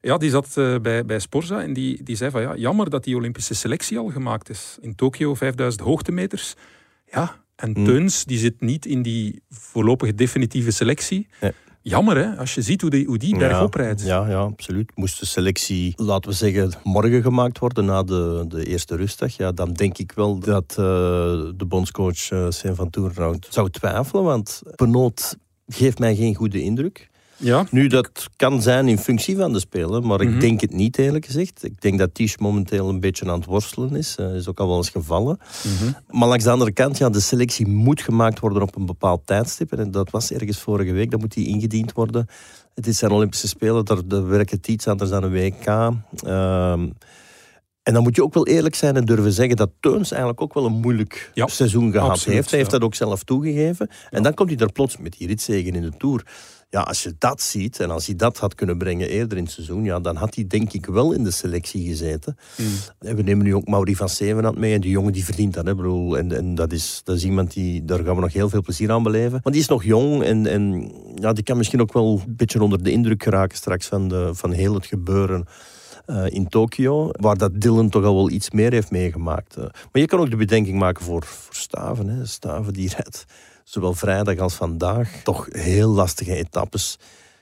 [0.00, 3.16] Ja, die zat bij, bij Sporza en die, die zei van ja, jammer dat die
[3.16, 4.78] Olympische selectie al gemaakt is.
[4.80, 6.54] In Tokio 5000 hoogtemeters.
[7.10, 7.84] Ja, en Hmm.
[7.84, 11.26] Teuns, die zit niet in die voorlopige definitieve selectie.
[11.40, 11.52] Nee.
[11.86, 14.02] Jammer hè, als je ziet hoe die, hoe die bergop rijdt.
[14.02, 14.92] Ja, ja, absoluut.
[14.94, 19.52] Moest de selectie, laten we zeggen, morgen gemaakt worden na de, de eerste rustdag, ja,
[19.52, 20.76] dan denk ik wel dat eh,
[21.56, 27.08] de bondscoach uh, Sven van Toerenhout zou twijfelen, want Penoot geeft mij geen goede indruk.
[27.36, 30.34] Ja, Nu, dat kan zijn in functie van de speler, maar Mhm.
[30.34, 31.64] ik denk het niet eerlijk gezegd.
[31.64, 34.16] Ik denk dat Tisch momenteel een beetje aan het worstelen is.
[34.16, 35.38] Hij is ook al wel eens gevallen.
[35.64, 35.92] Mhm.
[36.18, 39.72] Maar langs de andere kant, ja, de selectie moet gemaakt worden op een bepaald tijdstip.
[39.72, 42.26] En dat was ergens vorige week, dan moet die ingediend worden.
[42.74, 45.66] Het is zijn Olympische Spelen, daar, daar werkt het iets anders dan een WK.
[45.66, 46.88] Ehm,
[47.82, 50.54] en dan moet je ook wel eerlijk zijn en durven zeggen dat Teuns eigenlijk ook
[50.54, 52.50] wel een moeilijk Ja, seizoen gehad absoluut, heeft.
[52.50, 53.88] Hij heeft dat ook zelf toegegeven.
[54.10, 56.26] En dan komt hij er plots met die ritzegen in de Tour.
[56.74, 59.52] Ja, als je dat ziet en als hij dat had kunnen brengen eerder in het
[59.52, 62.36] seizoen, ja, dan had hij denk ik wel in de selectie gezeten.
[62.56, 62.66] Mm.
[62.98, 65.66] En we nemen nu ook Mauri van Zevenand mee en die jongen die verdient dat.
[65.66, 68.48] Hè, bedoel, en en dat, is, dat is iemand die, daar gaan we nog heel
[68.48, 69.30] veel plezier aan beleven.
[69.30, 72.62] Want die is nog jong en, en ja, die kan misschien ook wel een beetje
[72.62, 75.44] onder de indruk geraken straks van, de, van heel het gebeuren
[76.06, 79.56] eh, in Tokio, waar dat Dylan toch al wel iets meer heeft meegemaakt.
[79.56, 82.08] Eh, maar je kan ook de bedenking maken voor, voor Staven.
[82.08, 82.26] Hè.
[82.26, 83.24] Staven die rijdt
[83.64, 86.98] zowel vrijdag als vandaag toch heel lastige etappes.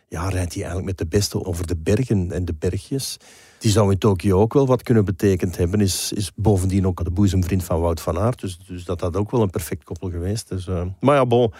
[0.09, 3.17] Ja, rijdt hij eigenlijk met de beste over de bergen en de bergjes.
[3.59, 5.81] Die zou in Tokio ook wel wat kunnen betekend hebben.
[5.81, 8.41] Is, is bovendien ook de boezemvriend van Wout van Aert.
[8.41, 10.49] Dus, dus dat had ook wel een perfect koppel geweest.
[10.49, 11.53] Dus, eh, maar ja, bon,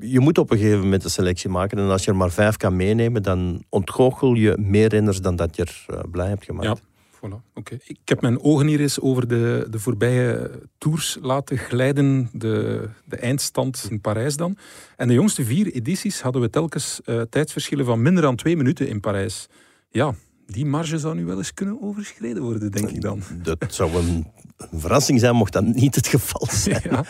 [0.00, 1.78] je moet op een gegeven moment een selectie maken.
[1.78, 5.56] En als je er maar vijf kan meenemen, dan ontgoochel je meer renners dan dat
[5.56, 6.66] je er eh, blij hebt gemaakt.
[6.78, 6.93] Ja.
[7.24, 7.78] Voilà, oké.
[7.84, 13.16] Ik heb mijn ogen hier eens over de, de voorbije tours laten glijden, de, de
[13.16, 14.56] eindstand in Parijs dan.
[14.96, 18.88] En de jongste vier edities hadden we telkens eh, tijdsverschillen van minder dan twee minuten
[18.88, 19.48] in Parijs.
[19.90, 20.14] Ja,
[20.46, 23.22] die marge zou nu wel eens kunnen overschreden worden, denk ik dan.
[23.42, 26.82] Dat zou een, een verrassing zijn, mocht dat niet het geval zijn.
[26.90, 27.00] Ja.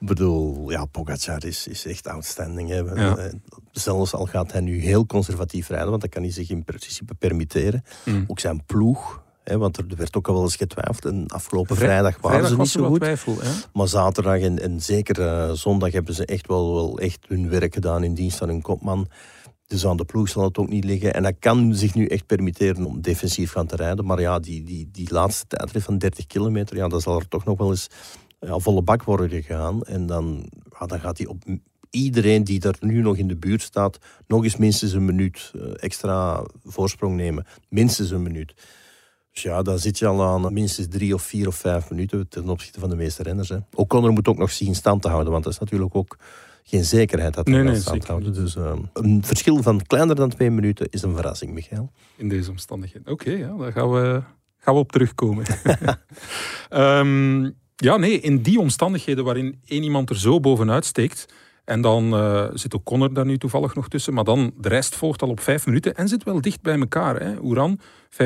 [0.00, 2.68] Ik bedoel, ja, Pogacar is, is echt outstanding.
[2.68, 2.78] Hè.
[2.78, 3.30] Ja.
[3.70, 7.14] Zelfs al gaat hij nu heel conservatief rijden, want dat kan hij zich in principe
[7.14, 7.84] permitteren.
[8.04, 8.24] Mm.
[8.26, 11.04] Ook zijn ploeg, hè, want er werd ook al wel eens getwijfeld.
[11.04, 13.00] En afgelopen Vrij- vrijdag waren Vrijdag ze niet zo goed.
[13.00, 13.36] twijfel.
[13.72, 17.74] Maar zaterdag en, en zeker eh, zondag hebben ze echt wel, wel echt hun werk
[17.74, 19.08] gedaan in dienst van hun kopman.
[19.66, 21.14] Dus aan de ploeg zal het ook niet liggen.
[21.14, 24.04] En hij kan zich nu echt permitteren om defensief gaan te rijden.
[24.04, 27.44] Maar ja, die, die, die laatste tijdrit van 30 kilometer, ja, dat zal er toch
[27.44, 27.86] nog wel eens
[28.40, 29.82] ja, volle bak worden gegaan.
[29.82, 30.46] En dan,
[30.80, 31.42] ja, dan gaat hij op
[31.90, 35.62] iedereen die er nu nog in de buurt staat, nog eens minstens een minuut eh,
[35.76, 37.46] extra voorsprong nemen.
[37.68, 38.54] Minstens een minuut.
[39.32, 42.48] Dus ja, dan zit je al aan minstens drie of vier of vijf minuten ten
[42.48, 43.48] opzichte van de meeste renners.
[43.48, 43.56] Hè.
[43.74, 46.16] O'Connor moet ook nog zien stand te houden, want dat is natuurlijk ook
[46.64, 48.34] geen zekerheid dat hij Nee, nee, stand houden.
[48.34, 51.92] Dus eh, een verschil van kleiner dan twee minuten is een verrassing, Michael.
[52.16, 53.12] in deze omstandigheden.
[53.12, 54.22] Oké, ja, daar gaan we,
[54.58, 55.44] gaan we op terugkomen.
[56.68, 61.26] Ehm, ja, nee, in die omstandigheden waarin één iemand er zo bovenuit steekt.
[61.64, 64.14] En dan eh, zit ook Connor daar nu toevallig nog tussen.
[64.14, 67.20] Maar dan de rest volgt al op vijf minuten en zit wel dicht bij elkaar.
[67.20, 67.34] Hè.
[67.42, 68.18] Oeran, 5.18.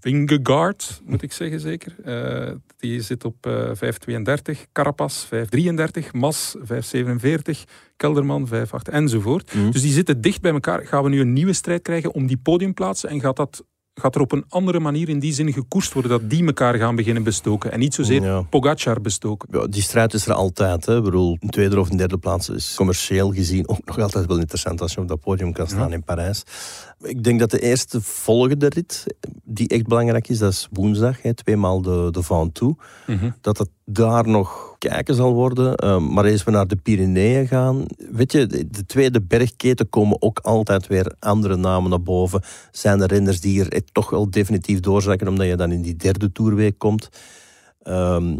[0.00, 1.94] Vingegaard, moet ik zeggen zeker.
[2.04, 4.66] Eh, die zit op eh 5.32.
[4.72, 6.12] Carapaz, 5.33.
[6.12, 7.64] Mas, 5.47.
[7.96, 9.52] Kelderman, 5.8 enzovoort.
[9.72, 10.86] Dus die zitten dicht bij elkaar.
[10.86, 13.08] Gaan we nu een nieuwe strijd krijgen om die podiumplaatsen?
[13.08, 13.64] En gaat dat
[13.94, 16.96] gaat er op een andere manier in die zin gekoerst worden dat die elkaar gaan
[16.96, 18.42] beginnen bestoken en niet zozeer Ja.
[18.42, 19.48] Pogacar bestoken.
[19.52, 20.86] Ja, die strijd is er altijd.
[20.86, 20.96] Hè.
[20.96, 24.38] Ik bedoel, een tweede of een derde plaats is commercieel gezien ook nog altijd wel
[24.38, 26.42] interessant als je op dat podium kan staan in Parijs.
[27.04, 29.04] Ik denk dat de eerste volgende rit,
[29.44, 32.82] die echt belangrijk is, dat is woensdag, hè, tweemaal de, de Ventoux.
[33.40, 35.74] Dat het daar nog kijken zal worden.
[35.74, 40.22] Eh, maar eens we naar de Pyreneeën gaan, weet je, de, de tweede bergketen komen
[40.22, 42.42] ook altijd weer andere namen naar boven.
[42.70, 45.96] Zijn er renners die er echt toch wel definitief doorzakken, omdat je dan in die
[45.96, 47.08] derde toerweek komt.
[47.82, 48.36] Ehm,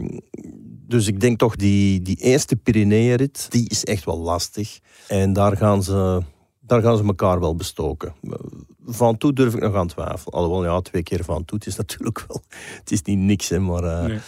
[0.86, 4.78] dus ik denk toch, die, die eerste Pyreneeënrit, die is echt wel lastig.
[5.08, 6.22] En daar gaan ze,
[6.66, 8.14] daar gaan ze elkaar wel bestoken.
[8.86, 10.34] Van toe durf ik nog aan twijfelen.
[10.34, 12.42] Alhoewel, ja, twee keer van toe, het is natuurlijk wel...
[12.78, 13.84] Het is niet niks, hè, maar...
[13.84, 14.18] eh, Nee.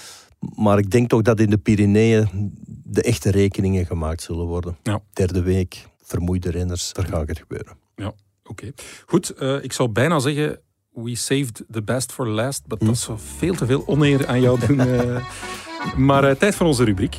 [0.57, 2.29] Maar ik denk toch dat in de Pyreneeën
[2.85, 4.77] de echte rekeningen gemaakt zullen worden.
[4.83, 5.01] Ja.
[5.13, 7.77] Derde week, vermoeide renners, daar gaat het gebeuren.
[7.97, 8.13] Ja,
[8.45, 8.73] oké.
[9.07, 10.61] Goed, eh, ik zou bijna zeggen,
[10.93, 14.67] we saved the best for last, maar dat zou veel te veel oneer aan jou
[14.67, 14.81] doen.
[14.81, 15.27] eh.
[16.09, 17.17] maar tijd voor onze rubriek.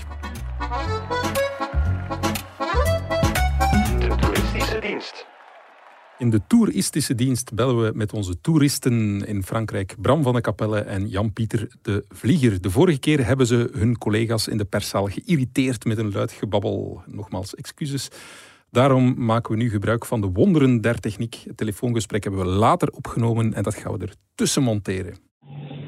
[6.19, 10.79] In de toeristische dienst bellen we met onze toeristen in Frankrijk, Bram van de Capelle
[10.79, 12.61] en Jan-Pieter de Vlieger.
[12.61, 17.01] De vorige keer hebben ze hun collega's in de perszaal geïrriteerd met een luid gebabbel.
[17.05, 18.09] Nogmaals, excuses.
[18.71, 21.41] Daarom maken we nu gebruik van de wonderen der techniek.
[21.45, 25.15] Het telefoongesprek hebben we later opgenomen en dat gaan we er tussen monteren.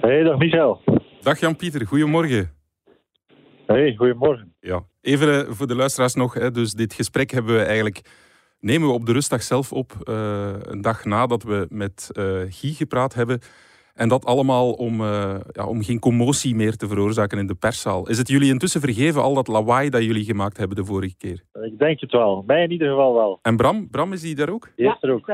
[0.01, 0.81] Hey, dag Michel.
[1.21, 2.51] Dag Jan-Pieter, goedemorgen.
[3.65, 4.53] Hey, goedemorgen.
[4.59, 6.51] Ja, even eh, voor de luisteraars nog.
[6.51, 8.01] Dus dit gesprek hebben we eigenlijk,
[8.59, 9.95] nemen we op de rustdag zelf op.
[10.03, 13.39] eh, een dag nadat we met eh Guy gepraat hebben.
[13.99, 18.07] En dat allemaal om, eh, ja, om geen commotie meer te veroorzaken in de perszaal.
[18.09, 21.43] Is het jullie intussen vergeven, al dat lawaai dat jullie gemaakt hebben de vorige keer?
[21.61, 22.43] Ik denk het wel.
[22.47, 23.39] Mij in ieder geval wel.
[23.41, 24.69] En Bram, Bram is die daar ook?
[24.75, 25.27] Die is er ook.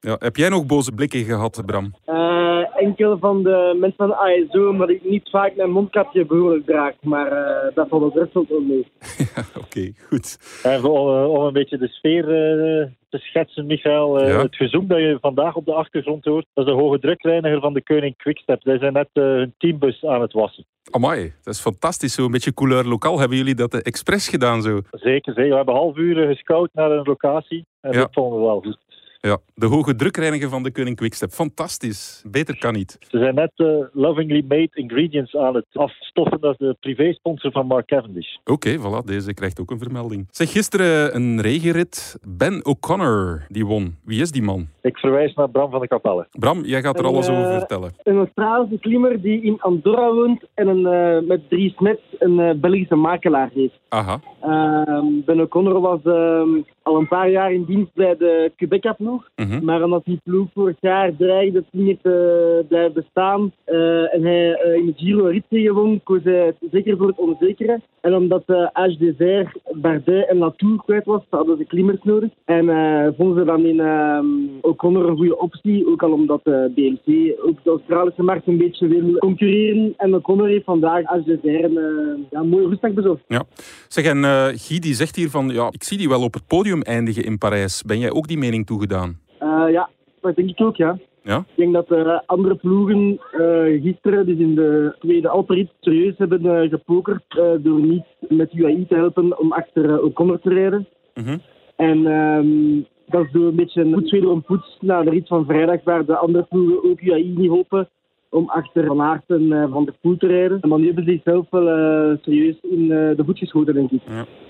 [0.00, 1.94] Ja, heb jij nog boze blikken gehad, Bram?
[2.04, 6.66] Eh, enkel van de mensen van de ASO, omdat ik niet vaak mijn mondkapje behoorlijk
[6.66, 6.94] draag.
[7.00, 8.86] Maar eh, dat valt het rest ook mee.
[9.34, 10.38] Ja, Oké, goed.
[10.62, 14.20] En om, om een beetje de sfeer eh, te schetsen, Michael.
[14.20, 14.42] eh, Ja.
[14.42, 17.72] Het gezoem dat je vandaag op de achtergrond hoort, dat is de hoge drukreiniger van
[17.74, 18.60] de Koning Quickstep.
[18.62, 20.64] Zij zijn net eh, hun teambus aan het wassen.
[20.90, 22.14] Amai, dat is fantastisch.
[22.14, 23.18] Zo een beetje couleur lokaal.
[23.18, 24.80] Hebben jullie dat eh, expres gedaan zo?
[24.90, 25.50] Zeker, zeker.
[25.50, 27.64] We hebben half uur gescout naar een locatie.
[27.80, 27.98] En Ja.
[27.98, 28.78] dat vonden we wel goed.
[29.22, 31.30] Ja, de hoge drukreiniger van de Koning Quickstep.
[31.30, 32.24] Fantastisch.
[32.30, 32.96] Beter kan niet.
[33.00, 36.40] Ze zijn net eh, lovingly made ingredients aan het afstoffen.
[36.40, 38.36] Dat is de privé-sponsor van Mark Cavendish.
[38.44, 40.28] Oké, voilà, deze krijgt ook een vermelding.
[40.30, 42.18] Zeg, gisteren een regenrit.
[42.28, 43.96] Ben O'Connor, die won.
[44.04, 44.68] Wie is die man?
[44.82, 46.26] Ik verwijs naar Bram van de Kapelle.
[46.38, 47.92] Bram, jij gaat er En, alles over eh, vertellen.
[48.02, 52.54] Een Australische klimmer die in Andorra woont en een, eh, met Dries Smets een eh,
[52.54, 53.78] Belgische makelaar heeft.
[53.88, 54.20] Aha.
[54.40, 59.30] Ehm, ben O'Connor was ehm, al een paar jaar in dienst bij de Quebeca-ploeg.
[59.36, 59.64] Mhm.
[59.64, 64.74] Maar omdat die ploeg vorig jaar dreigde niet te blijven bestaan eh, en hij eh,
[64.74, 67.80] in de Giro een rit tegenwon, koos hij zeker voor het onzekere.
[68.00, 72.30] En omdat uh, Age Desert, Bardet en Latour kwijt was, hadden ze klimmers nodig.
[72.44, 74.26] En eh, vonden ze dan in ehm,
[74.60, 78.88] O'Connor een goede optie, ook al omdat de BMC ook de Australische markt een beetje
[78.88, 79.94] wil concurreren.
[79.96, 83.22] En O'Connor heeft vandaag Age Desert een, eh, ja, mooie rustdag bezocht.
[83.28, 83.42] Ja.
[83.88, 86.46] Zeg, en eh Guy die zegt hier van, ja, ik zie die wel op het
[86.46, 87.82] podium eindigen in Parijs.
[87.82, 89.18] Ben jij ook die mening toegedaan?
[89.38, 89.88] Eh, ja,
[90.20, 90.98] dat denk ik ook, ja.
[91.22, 91.38] Ja?
[91.38, 96.46] Ik denk dat er andere ploegen eh, gisteren, dus in de tweede Alperit, serieus hebben
[96.46, 100.88] eh, gepokerd eh, door niet met UAE te helpen om achter uh, O'Connor te rijden.
[101.14, 101.38] Mhm.
[101.76, 105.44] En ehm, dat is door een beetje een voet om poets na de rit van
[105.44, 107.88] vrijdag, waar de andere ploegen ook UAE niet hopen
[108.30, 110.68] om achter Van Aert en eh, Van der Poel te rijden.
[110.68, 114.00] Maar die hebben zichzelf wel eh, serieus in eh, de voet geschoten, denk ik.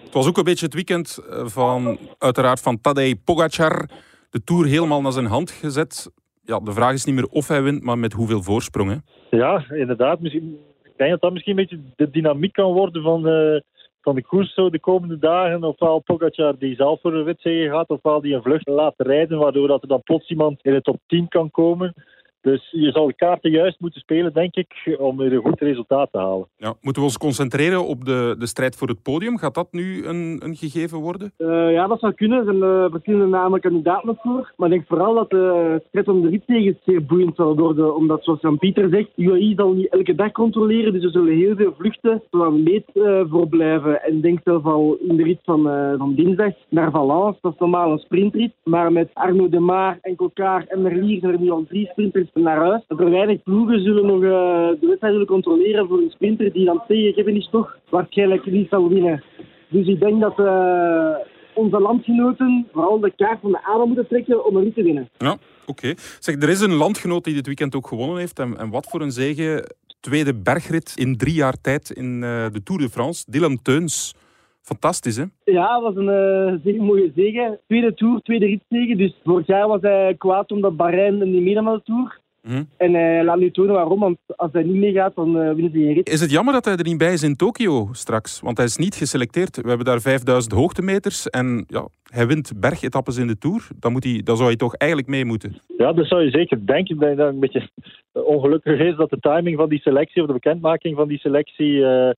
[0.05, 3.89] Het was ook een beetje het weekend eh, van, uiteraard, van Tadej Pogacar.
[4.31, 6.11] De Tour helemaal naar zijn hand gezet.
[6.51, 9.03] Ja, de vraag is niet meer of hij wint, maar met hoeveel voorsprong.
[9.31, 10.21] Ja, inderdaad.
[10.21, 13.61] Misschien, ik denk dat dat misschien een beetje de dynamiek kan worden van, eh,
[14.01, 15.65] van de koers zo de komende dagen.
[15.65, 19.69] Ofwel Pogacar die zelf voor een ritzege gaat, ofwel die een vlucht laat rijden, waardoor
[19.69, 21.95] dat er dan plots iemand in de top 10 kan komen.
[22.41, 26.09] Dus je zal de kaarten juist moeten spelen, denk ik, om weer een goed resultaat
[26.13, 26.49] te halen.
[26.57, 29.39] Ja, moeten we ons concentreren op de, de strijd voor het podium?
[29.39, 31.33] Gaat dat nu een, een gegeven worden?
[31.39, 32.39] Uh, ja, dat zou kunnen.
[32.39, 34.53] Er zijn uh, verschillende namen kandidaten voor.
[34.57, 37.97] Maar ik denk vooral dat de strijd om de ritzegen zeer boeiend zal worden.
[37.97, 40.93] Omdat, zoals Jan-Pieter zegt, UAE zal niet elke dag controleren.
[40.93, 44.03] Dus er zullen heel veel vluchten van meet uh, voor blijven.
[44.03, 45.63] En ik denk zelf al in de rit van,
[45.99, 47.39] van dinsdag naar Valence.
[47.43, 48.53] Dat is normaal een sprintrit.
[48.65, 52.30] Maar met Arno de Maar en Kokar en Merlier zijn er nu al drie sprinters
[52.35, 52.83] naar huis.
[52.89, 57.15] Er weinig ploegen zullen nog de wedstrijd zullen controleren voor een sprinter die dan tegen
[57.15, 59.25] Kevin toch waarschijnlijk niet zal winnen.
[59.69, 61.15] Dus ik denk dat uh,
[61.55, 65.09] onze landgenoten vooral de kaart van de adem moeten trekken om een rit te winnen.
[65.19, 65.95] Ja, oké.
[66.19, 68.39] Zeg, er is een landgenoot die dit weekend ook gewonnen heeft.
[68.39, 69.69] En, en wat voor een zege.
[70.01, 73.25] Tweede bergrit in drie jaar tijd in uh, de Tour de France.
[73.29, 74.15] Dylan Teuns.
[74.63, 75.25] Fantastisch, hè?
[75.45, 77.61] Ja, dat was een uh, zeer mooie zege.
[77.67, 78.97] Tweede Tour, tweede ritzege.
[78.97, 82.21] Dus vorig jaar was hij kwaad omdat Bahrein niet meedam aan de Tour.
[82.43, 82.69] Mm.
[82.77, 85.79] En hij laat nu tonen waarom, want als hij niet meegaat, dan uh, winnen ze
[85.79, 86.09] geen rit.
[86.09, 88.41] Is het jammer dat hij er niet bij is in Tokio straks?
[88.41, 89.57] Want hij is niet geselecteerd.
[89.57, 93.69] We hebben daar 5000 hoogtemeters en ja, hij wint bergetappes in de Tour.
[93.79, 95.55] Dan, moet hij, dan zou hij toch eigenlijk mee moeten?
[95.77, 96.95] Ja, dat zou je zeker denken.
[96.95, 97.69] Ik denk dat het een beetje
[98.13, 102.11] ongelukkig is dat de timing van die selectie, of de bekendmaking van die selectie, uh,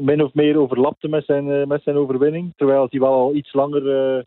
[0.00, 2.52] min of meer overlapte met zijn, uh, met zijn overwinning.
[2.56, 4.22] Terwijl hij wel al iets langer uh,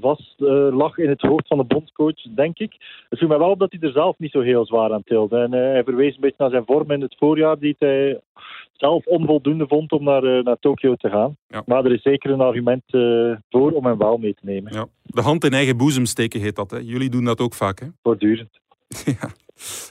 [0.00, 2.72] vast uh, lag in het hoofd van de bondscoach, denk ik.
[3.08, 5.38] Het viel mij wel op dat hij er zelf niet zo heel zwaar aan tilde.
[5.38, 8.20] En uh, hij verwees een beetje naar zijn vorm in het voorjaar, die hij
[8.72, 11.36] zelf onvoldoende vond om naar, uh, naar Tokio te gaan.
[11.48, 11.62] Ja.
[11.66, 12.82] Maar er is zeker een argument
[13.50, 14.72] voor om hem wel mee te nemen.
[14.72, 14.86] Ja.
[15.02, 16.70] De hand in eigen boezem steken heet dat.
[16.70, 16.78] Hè?
[16.78, 17.86] Jullie doen dat ook vaak, hè?
[18.02, 18.60] Voortdurend.
[19.20, 19.28] ja.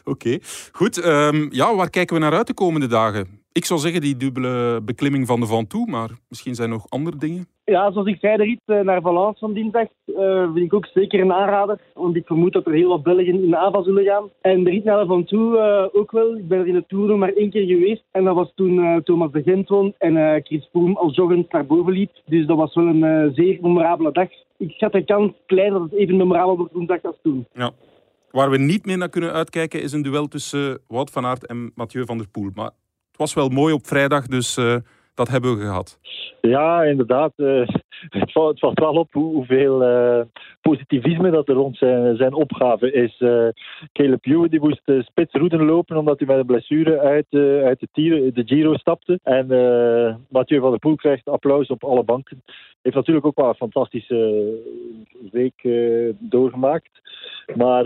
[0.04, 0.41] Oké, okay.
[0.72, 1.06] goed.
[1.06, 3.44] Um, ja, waar kijken we naar uit de komende dagen?
[3.62, 7.18] Ik zou zeggen die dubbele beklimming van de Ventoux, maar misschien zijn er nog andere
[7.18, 7.48] dingen.
[7.65, 11.20] Ja, zoals ik zei, de rit naar Valence van dinsdag uh, vind ik ook zeker
[11.20, 11.80] een aanrader.
[11.94, 14.30] Want ik vermoed dat er heel wat Belgen in de AVA zullen gaan.
[14.41, 16.38] En de rit naar de Ventoux uh, ook wel.
[16.38, 18.04] Ik ben er in de Tour nog maar één keer geweest.
[18.12, 21.65] En dat was toen uh, Thomas de Gent won en Chris Froome al joggend naar
[21.65, 22.12] boven liep.
[22.26, 24.30] Dus dat was wel een zeer memorabele dag.
[24.58, 27.48] Ik schat de kans klein dat het even memorabel wordt woensdag als toen.
[27.54, 27.72] Ja.
[28.32, 31.72] Waar we niet meer naar kunnen uitkijken is een duel tussen Wout van Aert en
[31.76, 32.50] Mathieu van der Poel.
[32.54, 32.72] Maar
[33.15, 34.75] het was wel mooi op vrijdag, dus uh,
[35.13, 35.99] dat hebben we gehad.
[36.41, 37.32] Ja, inderdaad.
[37.36, 37.67] eh,
[38.10, 40.21] het, valt, wel op hoe- hoeveel eh,
[40.62, 43.15] positivisme dat er rond zijn, zijn opgave is.
[43.19, 43.47] Eh
[43.93, 47.80] Caleb Ewan die moest uh, spitsroeden lopen omdat hij met een blessure uit, eh, uit
[47.91, 49.19] de, de Giro stapte.
[49.23, 52.43] En eh, Mathieu van der Poel krijgt applaus op alle banken.
[52.82, 56.89] Heeft natuurlijk ook wel een fantastische eh, week eh, doorgemaakt.
[57.56, 57.86] Maar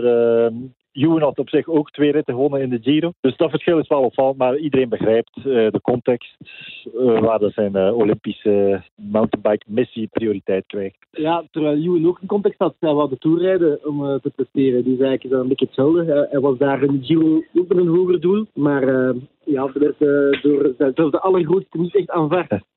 [0.92, 3.12] Ewan had op zich ook twee ritten gewonnen in de Giro.
[3.20, 4.36] Dus dat verschil is wel opvallend.
[4.38, 6.36] Maar iedereen begrijpt eh, de context
[6.84, 10.96] eh, waar dat zijn eh, Olympische mountainbike missie prioriteit krijgt.
[11.10, 12.74] Ja, terwijl Ewan ook een context had.
[12.80, 14.84] Hij wou de Tour rijden om te presteren.
[14.84, 16.28] Dus eigenlijk is dat een beetje hetzelfde.
[16.30, 18.46] Hij, was daar in de Giro ook met een hoger doel.
[18.54, 19.14] Maar
[19.50, 22.52] ja, dat eh, door, door de allergrootste niet echt aanvaard.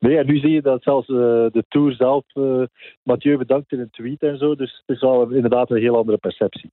[0.00, 2.62] Nee, en nu zie je dat zelfs eh, de Tour zelf eh,
[3.02, 4.54] Mathieu bedankt in een tweet en zo.
[4.54, 6.70] Dus het is wel inderdaad een heel andere perceptie.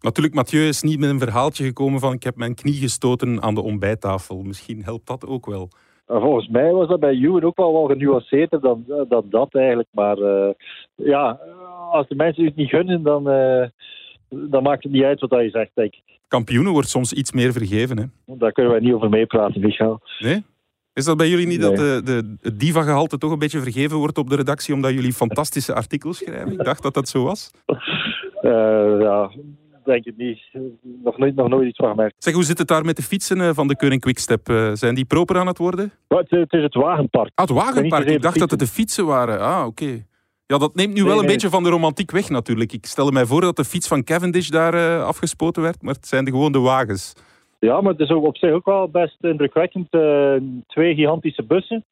[0.00, 3.54] Natuurlijk, Mathieu is niet met een verhaaltje gekomen van ik heb mijn knie gestoten aan
[3.54, 4.42] de ontbijttafel.
[4.42, 5.68] Misschien helpt dat ook wel.
[6.06, 9.88] En volgens mij was dat bij Ewan ook wel wel genuanceerder dan, dan dat eigenlijk.
[9.90, 10.50] Maar eh,
[10.94, 11.40] ja,
[11.90, 13.68] als de mensen het niet gunnen, dan, eh,
[14.28, 16.02] dan maakt het niet uit wat je zegt, denk ik.
[16.28, 18.34] Kampioenen wordt soms iets meer vergeven, hè?
[18.36, 20.00] Daar kunnen wij niet over meepraten, Michael.
[20.18, 20.44] Nee?
[20.92, 24.18] Is dat bij jullie niet dat de, de, het diva-gehalte toch een beetje vergeven wordt
[24.18, 26.52] op de redactie omdat jullie fantastische artikels schrijven?
[26.52, 27.50] Ik dacht dat dat zo was.
[28.36, 29.30] Eh, ja,
[29.84, 30.40] denk het niet.
[31.04, 32.14] Nog nooit, nog nooit iets van gemerkt.
[32.18, 34.48] Zeg, hoe zit het daar met de fietsen eh, van de Keuring Quickstep?
[34.48, 35.92] Eh, zijn die proper aan het worden?
[36.08, 37.30] Maar het, het is het wagenpark.
[37.34, 38.04] Ah, het wagenpark.
[38.04, 39.40] Ik dacht dat het de fietsen waren.
[39.40, 40.04] Ah, oké.
[40.46, 41.32] Ja, dat neemt nu wel een nee.
[41.32, 42.72] beetje van de romantiek weg natuurlijk.
[42.72, 46.06] Ik stelde mij voor dat de fiets van Cavendish daar eh, afgespoten werd, maar het
[46.06, 47.12] zijn de, gewoon de wagens.
[47.58, 49.86] Ja, maar het is ook op zich ook wel best indrukwekkend.
[49.90, 50.34] Eh,
[50.66, 51.84] twee gigantische bussen.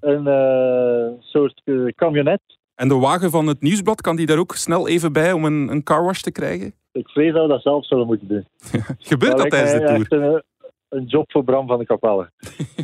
[0.00, 1.62] Een eh, soort
[1.94, 2.40] camionet.
[2.74, 5.68] En de wagen van het nieuwsblad, kan die daar ook snel even bij om een,
[5.68, 6.74] een carwash te krijgen?
[6.92, 8.46] Ik vrees dat we dat zelf zouden moeten doen.
[8.98, 10.42] Gebeurt dat tijdens de tour?
[10.96, 12.30] Een, job voor Bram van de Kapelle.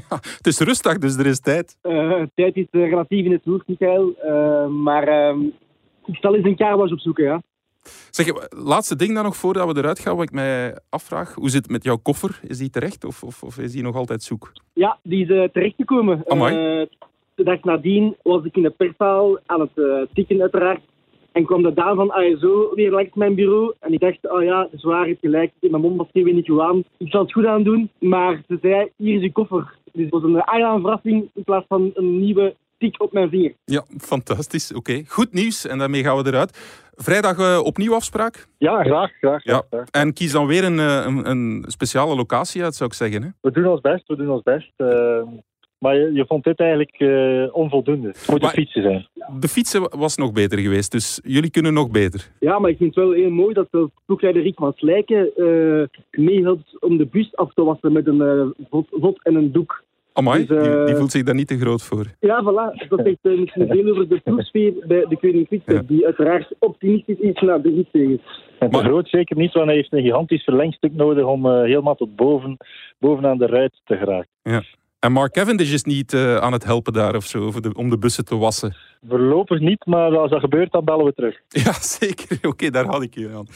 [0.39, 1.79] Het is rustdag, dus er is tijd.
[1.81, 4.15] Eh, tijd is eh, relatief in de Tour, Michael.
[4.23, 5.41] Eh, maar ehm,
[6.05, 7.43] ik zal eens een kaarwas opzoeken, ja.
[8.11, 11.35] Zeg, laatste ding dan nog voordat we eruit gaan, wat ik mij afvraag.
[11.35, 12.41] Hoe zit het met jouw koffer?
[12.43, 14.53] Is die terecht of, of, of is die nog altijd zoek?
[14.73, 16.23] Ja, die is terechtgekomen.
[16.27, 16.55] Amai.
[16.55, 16.87] Eh,
[17.35, 20.81] de dag nadien was ik in de perszaal aan het eh, tikken, uiteraard.
[21.33, 23.75] En kwam de dame van ASO weer langs mijn bureau.
[23.81, 25.53] En ik dacht, oh ja, zwaar is gelijk.
[25.61, 26.85] Mijn mondmasker weer niet goed aan.
[26.99, 27.91] Ik zal het goed aan doen.
[27.99, 29.75] Maar ze zei, hier is uw koffer.
[29.93, 33.53] Dus het was een aangename verrassing in plaats van een nieuwe tik op mijn vinger.
[33.65, 34.75] Ja, fantastisch.
[34.75, 35.67] Oké, goed nieuws.
[35.67, 36.81] En daarmee gaan we eruit.
[36.95, 38.47] Vrijdag eh, opnieuw afspraak.
[38.59, 39.45] Ja, graag, graag.
[39.45, 39.63] Ja.
[39.91, 43.23] En kies dan weer een, eh, een, een speciale locatie uit, zou ik zeggen.
[43.23, 43.29] Hè?
[43.41, 44.73] We doen ons best, we doen ons best.
[44.77, 45.23] Eh,
[45.83, 48.09] maar je, je vond dit eigenlijk eh, onvoldoende.
[48.09, 49.07] Het moet de fietsen zijn.
[49.41, 52.31] De fietsen was nog beter geweest, dus jullie kunnen nog beter.
[52.41, 55.83] Ja, maar ik vind het wel heel mooi dat de ploegleider Rick van Slijken eh
[56.11, 59.83] meehelpt om de bus af te wassen met een eh, vod, vod en een doek.
[60.13, 62.07] Amai, Dus, eh, die, die voelt zich daar niet te groot voor.
[62.21, 62.89] Ja, voilà.
[62.89, 65.83] Dat zegt eh, misschien veel over de ploegsfeer bij de Koning Ja.
[65.87, 68.41] die uiteraard optimistisch is naar de ritzegens.
[68.59, 71.63] En te Maar- groot zeker niet, want hij heeft een gigantisch verlengstuk nodig om eh,
[71.63, 72.57] helemaal tot boven,
[72.99, 74.29] bovenaan de ruit te geraken.
[75.03, 77.91] En Mark Cavendish is niet eh, aan het helpen daar of zo, voor de, om
[77.91, 78.77] de bussen te wassen.
[79.09, 81.41] Voorlopig niet, maar als dat gebeurt, dan bellen we terug.
[81.65, 82.39] Ja, zeker.
[82.51, 83.47] Oké, daar had ik je aan.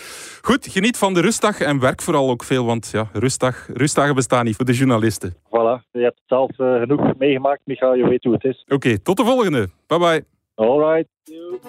[0.43, 4.45] Goed, geniet van de rustdag en werk vooral ook veel, want ja, rustdag, rustdagen bestaan
[4.45, 5.35] niet voor de journalisten.
[5.35, 8.65] Voilà, je hebt het zelf eh, genoeg meegemaakt, Michael, je weet hoe het is.
[8.69, 9.69] Oké, tot de volgende.
[9.87, 10.25] Bye bye.
[10.55, 11.09] Alright,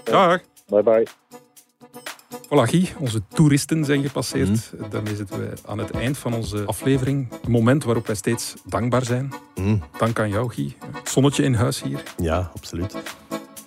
[0.03, 0.41] Dag.
[0.67, 1.05] bye bye.
[2.35, 4.71] Voilà, Guy, onze toeristen zijn gepasseerd.
[4.89, 7.27] Daarmee zitten we aan het eind van onze aflevering.
[7.43, 9.33] Een moment waarop wij steeds dankbaar zijn.
[9.55, 10.75] Mm, Dank aan jou, Guy.
[10.91, 12.03] Het zonnetje in huis hier.
[12.17, 12.95] ja, absoluut.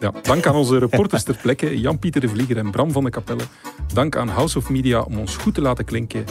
[0.01, 3.43] Ja, dank aan onze reporters ter plekke, Jan-Pieter de Vlieger en Bram van de Kapelle.
[3.93, 6.25] Dank aan House of Media om ons goed te laten klinken.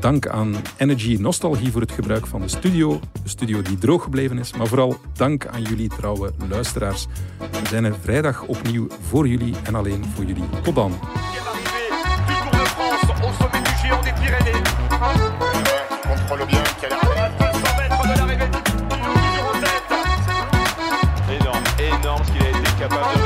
[0.00, 3.00] Dank aan Energy Nostalgie voor het gebruik van de studio.
[3.22, 4.52] De studio die droog gebleven is.
[4.52, 7.06] Maar vooral dank aan jullie trouwe luisteraars.
[7.38, 10.44] We zijn er vrijdag opnieuw voor jullie en alleen voor jullie.
[10.62, 10.92] Tot dan.
[23.00, 23.25] 맞아.